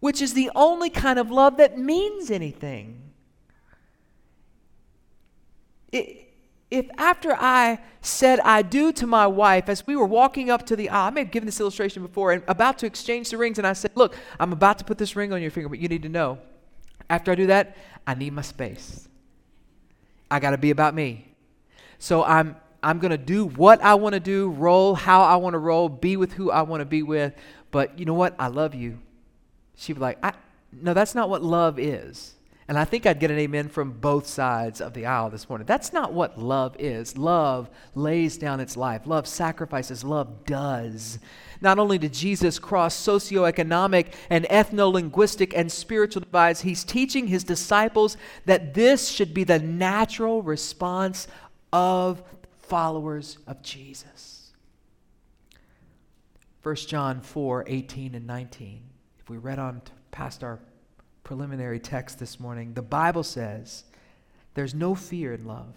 which 0.00 0.22
is 0.22 0.32
the 0.32 0.50
only 0.54 0.88
kind 0.88 1.18
of 1.18 1.30
love 1.30 1.58
that 1.58 1.78
means 1.78 2.30
anything. 2.30 3.02
It, 5.92 6.23
if 6.74 6.90
after 6.98 7.36
I 7.38 7.78
said 8.00 8.40
I 8.40 8.62
do 8.62 8.92
to 8.94 9.06
my 9.06 9.28
wife, 9.28 9.68
as 9.68 9.86
we 9.86 9.94
were 9.94 10.06
walking 10.06 10.50
up 10.50 10.66
to 10.66 10.76
the 10.76 10.90
aisle, 10.90 11.06
I 11.06 11.10
may 11.10 11.20
have 11.20 11.30
given 11.30 11.46
this 11.46 11.60
illustration 11.60 12.02
before, 12.02 12.32
and 12.32 12.42
about 12.48 12.78
to 12.80 12.86
exchange 12.86 13.30
the 13.30 13.38
rings, 13.38 13.58
and 13.58 13.66
I 13.66 13.74
said, 13.74 13.92
Look, 13.94 14.16
I'm 14.40 14.52
about 14.52 14.78
to 14.78 14.84
put 14.84 14.98
this 14.98 15.14
ring 15.14 15.32
on 15.32 15.40
your 15.40 15.52
finger, 15.52 15.68
but 15.68 15.78
you 15.78 15.86
need 15.86 16.02
to 16.02 16.08
know, 16.08 16.38
after 17.08 17.30
I 17.30 17.36
do 17.36 17.46
that, 17.46 17.76
I 18.06 18.14
need 18.14 18.32
my 18.32 18.42
space. 18.42 19.08
I 20.30 20.40
got 20.40 20.50
to 20.50 20.58
be 20.58 20.70
about 20.70 20.94
me. 20.94 21.28
So 22.00 22.24
I'm 22.24 22.56
I'm 22.82 22.98
going 22.98 23.12
to 23.12 23.18
do 23.18 23.46
what 23.46 23.80
I 23.82 23.94
want 23.94 24.14
to 24.14 24.20
do, 24.20 24.50
roll 24.50 24.94
how 24.94 25.22
I 25.22 25.36
want 25.36 25.54
to 25.54 25.58
roll, 25.58 25.88
be 25.88 26.16
with 26.16 26.32
who 26.34 26.50
I 26.50 26.62
want 26.62 26.80
to 26.80 26.84
be 26.84 27.02
with. 27.02 27.32
But 27.70 27.98
you 27.98 28.04
know 28.04 28.14
what? 28.14 28.34
I 28.38 28.48
love 28.48 28.74
you. 28.74 28.98
She'd 29.76 29.94
be 29.94 30.00
like, 30.00 30.18
I, 30.22 30.34
no, 30.72 30.92
that's 30.92 31.14
not 31.14 31.30
what 31.30 31.42
love 31.42 31.78
is. 31.78 32.34
And 32.66 32.78
I 32.78 32.84
think 32.86 33.04
I'd 33.04 33.20
get 33.20 33.30
an 33.30 33.38
amen 33.38 33.68
from 33.68 33.92
both 33.92 34.26
sides 34.26 34.80
of 34.80 34.94
the 34.94 35.04
aisle 35.04 35.28
this 35.28 35.48
morning. 35.50 35.66
That's 35.66 35.92
not 35.92 36.14
what 36.14 36.38
love 36.38 36.74
is. 36.78 37.18
Love 37.18 37.68
lays 37.94 38.38
down 38.38 38.58
its 38.58 38.74
life, 38.74 39.02
love 39.04 39.26
sacrifices, 39.26 40.02
love 40.02 40.46
does. 40.46 41.18
Not 41.60 41.78
only 41.78 41.98
did 41.98 42.14
Jesus 42.14 42.58
cross 42.58 42.96
socioeconomic 42.96 44.14
and 44.30 44.46
ethno 44.46 44.90
linguistic 44.92 45.54
and 45.54 45.70
spiritual 45.70 46.20
divides, 46.20 46.62
he's 46.62 46.84
teaching 46.84 47.26
his 47.26 47.44
disciples 47.44 48.16
that 48.46 48.72
this 48.72 49.08
should 49.08 49.34
be 49.34 49.44
the 49.44 49.58
natural 49.58 50.42
response 50.42 51.28
of 51.70 52.22
followers 52.60 53.38
of 53.46 53.60
Jesus. 53.62 54.52
1 56.62 56.76
John 56.76 57.20
4 57.20 57.64
18 57.66 58.14
and 58.14 58.26
19. 58.26 58.80
If 59.18 59.28
we 59.28 59.36
read 59.36 59.58
on 59.58 59.82
past 60.10 60.42
our 60.42 60.60
preliminary 61.24 61.80
text 61.80 62.18
this 62.18 62.38
morning, 62.38 62.74
the 62.74 62.82
Bible 62.82 63.24
says 63.24 63.84
there's 64.54 64.74
no 64.74 64.94
fear 64.94 65.32
in 65.32 65.44
love. 65.44 65.74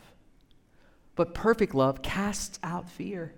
But 1.15 1.33
perfect 1.33 1.73
love 1.73 2.03
casts 2.03 2.60
out 2.62 2.89
fear. 2.89 3.33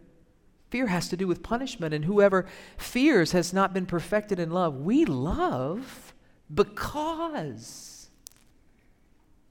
Fear 0.69 0.87
has 0.87 1.07
to 1.09 1.17
do 1.17 1.27
with 1.27 1.41
punishment, 1.41 1.93
and 1.93 2.05
whoever 2.05 2.45
fears 2.77 3.31
has 3.31 3.53
not 3.53 3.73
been 3.73 3.85
perfected 3.85 4.39
in 4.39 4.51
love. 4.51 4.75
We 4.75 5.05
love 5.05 6.13
because 6.53 8.09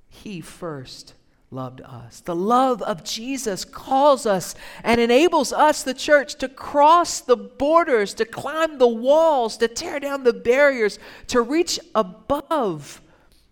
he 0.08 0.40
first 0.40 1.14
loved 1.50 1.80
us. 1.80 2.20
The 2.20 2.34
love 2.34 2.82
of 2.82 3.04
Jesus 3.04 3.64
calls 3.64 4.26
us 4.26 4.54
and 4.84 5.00
enables 5.00 5.52
us, 5.52 5.82
the 5.82 5.94
church, 5.94 6.34
to 6.36 6.48
cross 6.48 7.20
the 7.20 7.36
borders, 7.36 8.14
to 8.14 8.24
climb 8.24 8.78
the 8.78 8.88
walls, 8.88 9.56
to 9.58 9.68
tear 9.68 9.98
down 9.98 10.24
the 10.24 10.32
barriers, 10.32 10.98
to 11.28 11.40
reach 11.40 11.80
above 11.94 13.00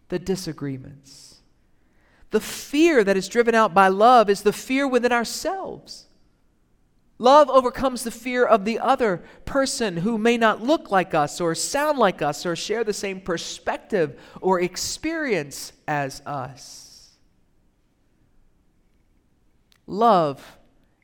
the 0.08 0.18
disagreements. 0.18 1.40
The 2.30 2.40
fear 2.40 3.02
that 3.02 3.16
is 3.16 3.28
driven 3.28 3.54
out 3.54 3.72
by 3.72 3.88
love 3.88 4.28
is 4.28 4.42
the 4.42 4.52
fear 4.52 4.86
within 4.86 5.12
ourselves. 5.12 6.06
Love 7.18 7.48
overcomes 7.48 8.04
the 8.04 8.10
fear 8.10 8.44
of 8.44 8.66
the 8.66 8.78
other 8.78 9.24
person 9.46 9.96
who 9.96 10.18
may 10.18 10.36
not 10.36 10.62
look 10.62 10.90
like 10.90 11.14
us 11.14 11.40
or 11.40 11.54
sound 11.54 11.98
like 11.98 12.20
us 12.20 12.44
or 12.44 12.54
share 12.54 12.84
the 12.84 12.92
same 12.92 13.22
perspective 13.22 14.20
or 14.42 14.60
experience 14.60 15.72
as 15.88 16.20
us. 16.26 16.85
Love 19.86 20.58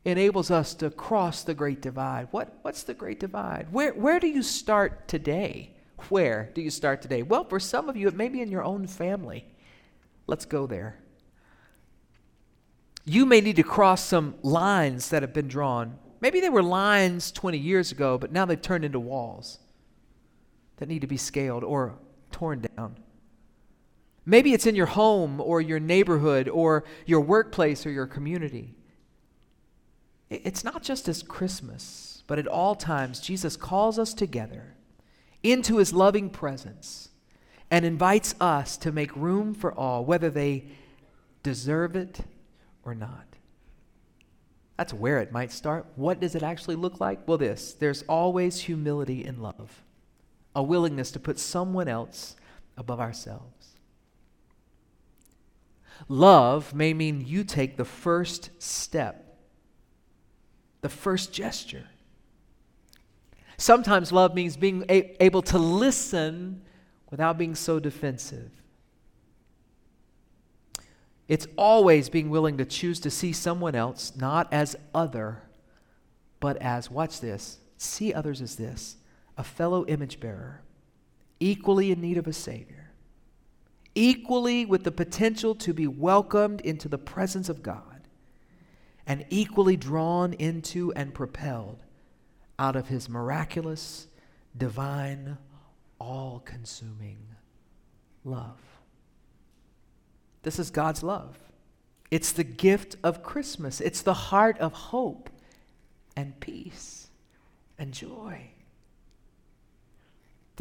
enables 0.05 0.51
us 0.51 0.75
to 0.75 0.91
cross 0.91 1.45
the 1.45 1.55
great 1.55 1.81
divide. 1.81 2.29
What, 2.33 2.59
what's 2.63 2.83
the 2.83 2.95
great 2.95 3.21
divide? 3.21 3.69
Where, 3.71 3.93
where 3.93 4.19
do 4.19 4.27
you 4.27 4.43
start 4.43 5.07
today? 5.07 5.77
Where 6.09 6.51
do 6.55 6.61
you 6.61 6.71
start 6.71 7.03
today? 7.03 7.23
Well, 7.23 7.45
for 7.45 7.61
some 7.61 7.89
of 7.89 7.97
you, 7.97 8.09
it 8.09 8.17
may 8.17 8.29
be 8.29 8.41
in 8.41 8.51
your 8.51 8.65
own 8.65 8.87
family. 8.87 9.45
Let's 10.27 10.45
go 10.45 10.67
there. 10.67 10.99
You 13.05 13.27
may 13.27 13.41
need 13.41 13.57
to 13.57 13.63
cross 13.63 14.03
some 14.03 14.35
lines 14.43 15.11
that 15.11 15.23
have 15.23 15.33
been 15.33 15.49
drawn. 15.49 15.99
Maybe 16.21 16.41
they 16.41 16.49
were 16.49 16.63
lines 16.63 17.33
20 17.33 17.59
years 17.59 17.93
ago, 17.93 18.19
but 18.19 18.33
now 18.33 18.45
they've 18.45 18.61
turned 18.61 18.85
into 18.85 19.01
walls 19.01 19.59
that 20.77 20.89
need 20.89 21.01
to 21.01 21.07
be 21.07 21.17
scaled 21.17 21.65
or 21.65 21.99
torn 22.31 22.67
down. 22.77 22.97
Maybe 24.25 24.53
it's 24.53 24.67
in 24.67 24.77
your 24.77 24.87
home 24.87 25.41
or 25.41 25.61
your 25.61 25.81
neighborhood 25.81 26.49
or 26.49 26.85
your 27.07 27.21
workplace 27.21 27.85
or 27.85 27.91
your 27.91 28.07
community. 28.07 28.75
It's 30.31 30.65
not 30.65 30.83
just 30.83 31.09
as 31.09 31.23
Christmas, 31.23 32.23
but 32.27 32.39
at 32.39 32.47
all 32.47 32.75
times, 32.75 33.21
Jesus 33.21 33.57
calls 33.57 33.99
us 33.99 34.15
together 34.15 34.77
into 35.43 35.79
his 35.79 35.93
loving 35.93 36.31
presence 36.31 37.09
and 37.71 37.85
invites 37.85 38.35
us 38.41 38.77
to 38.79 38.93
make 38.93 39.15
room 39.17 39.55
for 39.55 39.73
all, 39.73 40.05
whether 40.05 40.31
they 40.31 40.65
deserve 41.43 41.97
it 41.97 42.21
or 42.85 42.95
not. 42.95 43.27
That's 44.77 44.95
where 44.95 45.19
it 45.19 45.33
might 45.33 45.53
start. 45.53 45.87
What 45.97 46.21
does 46.21 46.35
it 46.35 46.43
actually 46.43 46.77
look 46.77 47.01
like? 47.01 47.27
Well, 47.27 47.39
this 47.39 47.75
there's 47.75 48.03
always 48.05 48.61
humility 48.61 49.25
in 49.25 49.41
love, 49.41 49.83
a 50.55 50.63
willingness 50.63 51.11
to 51.13 51.21
put 51.21 51.39
someone 51.39 51.89
else 51.89 52.37
above 52.77 53.01
ourselves. 53.01 53.72
Love 56.09 56.75
may 56.75 56.93
mean 56.93 57.25
you 57.27 57.45
take 57.45 57.77
the 57.77 57.85
first 57.85 58.51
step, 58.59 59.39
the 60.81 60.89
first 60.89 61.33
gesture. 61.33 61.87
Sometimes 63.57 64.11
love 64.11 64.35
means 64.35 64.57
being 64.57 64.85
a- 64.89 65.23
able 65.23 65.43
to 65.43 65.59
listen 65.59 66.63
without 67.11 67.39
being 67.39 67.55
so 67.55 67.79
defensive. 67.79 68.51
It's 71.29 71.47
always 71.57 72.09
being 72.09 72.29
willing 72.29 72.59
to 72.59 72.65
choose 72.65 72.99
to 73.01 73.11
see 73.11 73.33
someone 73.33 73.75
else 73.75 74.13
not 74.17 74.53
as 74.53 74.77
other, 74.95 75.43
but 76.41 76.57
as, 76.57 76.91
watch 76.91 77.21
this, 77.21 77.59
see 77.77 78.13
others 78.13 78.43
as 78.43 78.57
this 78.57 78.97
a 79.39 79.45
fellow 79.45 79.87
image 79.87 80.21
bearer, 80.21 80.61
equally 81.41 81.91
in 81.91 82.01
need 82.01 82.19
of 82.19 82.27
a 82.27 82.33
Savior, 82.33 82.82
equally 83.95 84.65
with 84.65 84.85
the 84.85 84.93
potential 84.93 85.55
to 85.57 85.73
be 85.73 85.87
welcomed 85.87 86.61
into 86.63 86.89
the 86.89 86.99
presence 86.99 87.49
of 87.49 87.63
God, 87.63 88.09
and 89.07 89.25
equally 89.31 89.77
drawn 89.77 90.33
into 90.35 90.93
and 90.95 91.13
propelled 91.13 91.83
out 92.59 92.77
of 92.77 92.89
His 92.89 93.09
miraculous, 93.09 94.07
divine, 94.57 95.39
all 95.99 96.41
consuming 96.45 97.19
love. 98.25 98.61
This 100.43 100.59
is 100.59 100.71
God's 100.71 101.03
love. 101.03 101.39
It's 102.11 102.33
the 102.33 102.45
gift 102.45 102.97
of 103.03 103.23
Christmas. 103.23 103.81
It's 103.81 104.03
the 104.03 104.15
heart 104.15 104.59
of 104.59 104.73
hope 104.73 105.31
and 106.17 106.39
peace 106.41 107.09
and 107.79 107.93
joy. 107.93 108.51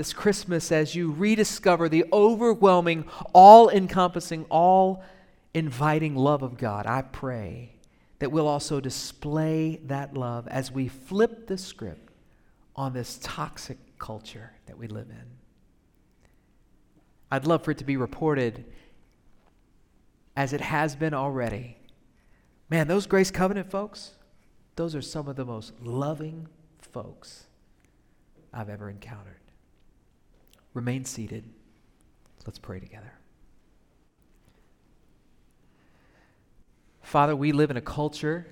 This 0.02 0.14
Christmas, 0.14 0.72
as 0.72 0.96
you 0.96 1.12
rediscover 1.12 1.88
the 1.88 2.06
overwhelming, 2.12 3.06
all 3.34 3.70
encompassing, 3.70 4.46
all 4.46 5.04
inviting 5.54 6.16
love 6.16 6.42
of 6.42 6.58
God, 6.58 6.88
I 6.88 7.04
pray 7.04 7.76
that 8.18 8.32
we'll 8.32 8.48
also 8.48 8.80
display 8.80 9.80
that 9.86 10.16
love 10.16 10.48
as 10.48 10.72
we 10.72 10.88
flip 10.88 11.46
the 11.46 11.56
script 11.56 12.10
on 12.76 12.94
this 12.94 13.20
toxic 13.22 13.78
culture 14.00 14.54
that 14.66 14.76
we 14.76 14.88
live 14.88 15.12
in. 15.12 15.24
I'd 17.30 17.46
love 17.46 17.64
for 17.64 17.70
it 17.70 17.78
to 17.78 17.86
be 17.86 17.96
reported 17.96 18.66
as 20.36 20.52
it 20.52 20.62
has 20.62 20.96
been 20.96 21.14
already. 21.14 21.78
Man, 22.72 22.88
those 22.88 23.06
Grace 23.06 23.30
Covenant 23.30 23.70
folks, 23.70 24.16
those 24.78 24.96
are 24.96 25.02
some 25.04 25.28
of 25.28 25.36
the 25.36 25.46
most 25.46 25.74
loving 25.80 26.48
folks 26.80 27.46
I've 28.52 28.68
ever 28.68 28.90
encountered. 28.90 29.41
Remain 30.74 31.06
seated. 31.06 31.44
Let's 32.46 32.60
pray 32.60 32.80
together. 32.80 33.14
Father, 37.02 37.36
we 37.36 37.52
live 37.52 37.72
in 37.72 37.78
a 37.78 37.82
culture 37.82 38.48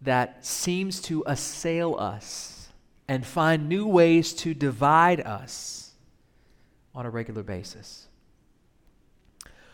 that 0.00 0.44
seems 0.44 1.00
to 1.02 1.22
assail 1.26 1.94
us 1.98 2.68
and 3.06 3.24
find 3.24 3.68
new 3.68 3.86
ways 3.86 4.32
to 4.32 4.54
divide 4.54 5.20
us 5.20 5.92
on 6.94 7.06
a 7.06 7.10
regular 7.10 7.42
basis. 7.42 8.08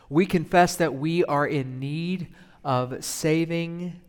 We 0.08 0.26
confess 0.26 0.76
that 0.76 0.94
we 0.94 1.24
are 1.24 1.46
in 1.46 1.80
need 1.80 2.28
of 2.62 3.02
saving 3.04 4.00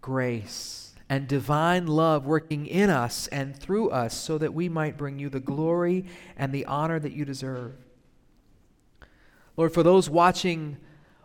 grace 0.00 0.91
and 1.12 1.28
divine 1.28 1.86
love 1.86 2.24
working 2.24 2.64
in 2.64 2.88
us 2.88 3.26
and 3.26 3.54
through 3.54 3.90
us 3.90 4.16
so 4.16 4.38
that 4.38 4.54
we 4.54 4.66
might 4.66 4.96
bring 4.96 5.18
you 5.18 5.28
the 5.28 5.38
glory 5.38 6.06
and 6.38 6.54
the 6.54 6.64
honor 6.64 6.98
that 6.98 7.12
you 7.12 7.22
deserve. 7.22 7.74
Lord, 9.58 9.74
for 9.74 9.82
those 9.82 10.08
watching 10.08 10.78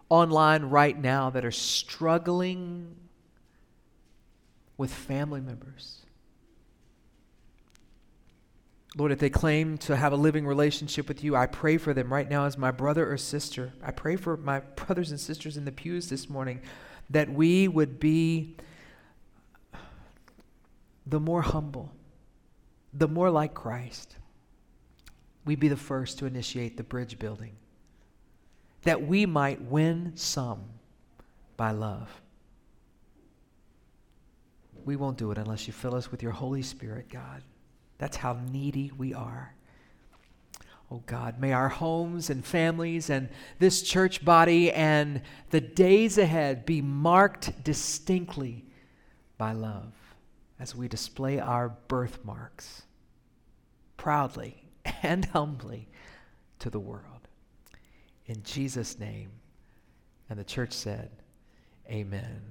online 0.10 0.64
right 0.64 1.00
now 1.00 1.30
that 1.30 1.46
are 1.46 1.52
struggling 1.52 2.98
with 4.76 4.94
family 4.94 5.40
members, 5.40 6.02
Lord, 8.98 9.14
if 9.14 9.20
they 9.20 9.30
claim 9.30 9.78
to 9.78 9.96
have 9.96 10.12
a 10.12 10.18
living 10.18 10.46
relationship 10.46 11.08
with 11.08 11.24
you, 11.24 11.34
I 11.34 11.46
pray 11.46 11.78
for 11.78 11.94
them 11.94 12.12
right 12.12 12.30
now 12.30 12.44
as 12.44 12.58
my 12.58 12.72
brother 12.72 13.10
or 13.10 13.16
sister. 13.16 13.72
I 13.82 13.92
pray 13.92 14.18
for 14.18 14.36
my 14.36 14.60
brothers 14.60 15.12
and 15.12 15.20
sisters 15.20 15.56
in 15.56 15.64
the 15.64 15.72
pews 15.72 16.10
this 16.10 16.30
morning 16.30 16.60
that 17.10 17.32
we 17.32 17.70
would 17.70 18.02
be 18.02 18.58
the 21.10 21.20
more 21.20 21.42
humble, 21.42 21.94
the 22.94 23.08
more 23.08 23.30
like 23.30 23.54
Christ. 23.54 24.16
We'd 25.46 25.60
be 25.60 25.70
the 25.70 25.78
first 25.78 26.20
to 26.20 26.26
initiate 26.26 26.76
the 26.76 26.84
bridge 26.84 27.18
building, 27.18 27.56
that 28.84 29.08
we 29.08 29.26
might 29.26 29.62
win 29.62 30.12
some 30.16 30.64
by 31.56 31.72
love. 31.72 32.10
We 34.84 34.96
won't 34.96 35.18
do 35.18 35.32
it 35.32 35.38
unless 35.38 35.68
you 35.68 35.74
fill 35.74 35.96
us 35.96 36.12
with 36.12 36.24
your 36.24 36.32
Holy 36.32 36.62
Spirit, 36.62 37.10
God. 37.10 37.42
That's 37.98 38.18
how 38.18 38.40
needy 38.52 38.92
we 38.98 39.14
are. 39.14 39.54
Oh 40.90 41.04
God, 41.06 41.40
may 41.40 41.52
our 41.52 41.68
homes 41.68 42.30
and 42.30 42.46
families 42.46 43.10
and 43.10 43.28
this 43.60 43.82
church 43.82 44.24
body 44.24 44.72
and 44.72 45.22
the 45.50 45.60
days 45.60 46.18
ahead 46.18 46.66
be 46.66 46.82
marked 46.82 47.62
distinctly 47.64 48.64
by 49.38 49.52
love 49.52 49.97
as 50.60 50.76
we 50.76 50.88
display 50.88 51.40
our 51.40 51.70
birthmarks 51.88 52.84
proudly 53.96 54.64
and 55.04 55.26
humbly 55.26 55.88
to 56.60 56.70
the 56.70 56.80
world. 56.80 57.28
In 58.26 58.44
Jesus' 58.44 59.00
name. 59.00 59.32
And 60.30 60.38
the 60.38 60.44
church 60.44 60.74
said, 60.74 61.10
Amen. 61.90 62.42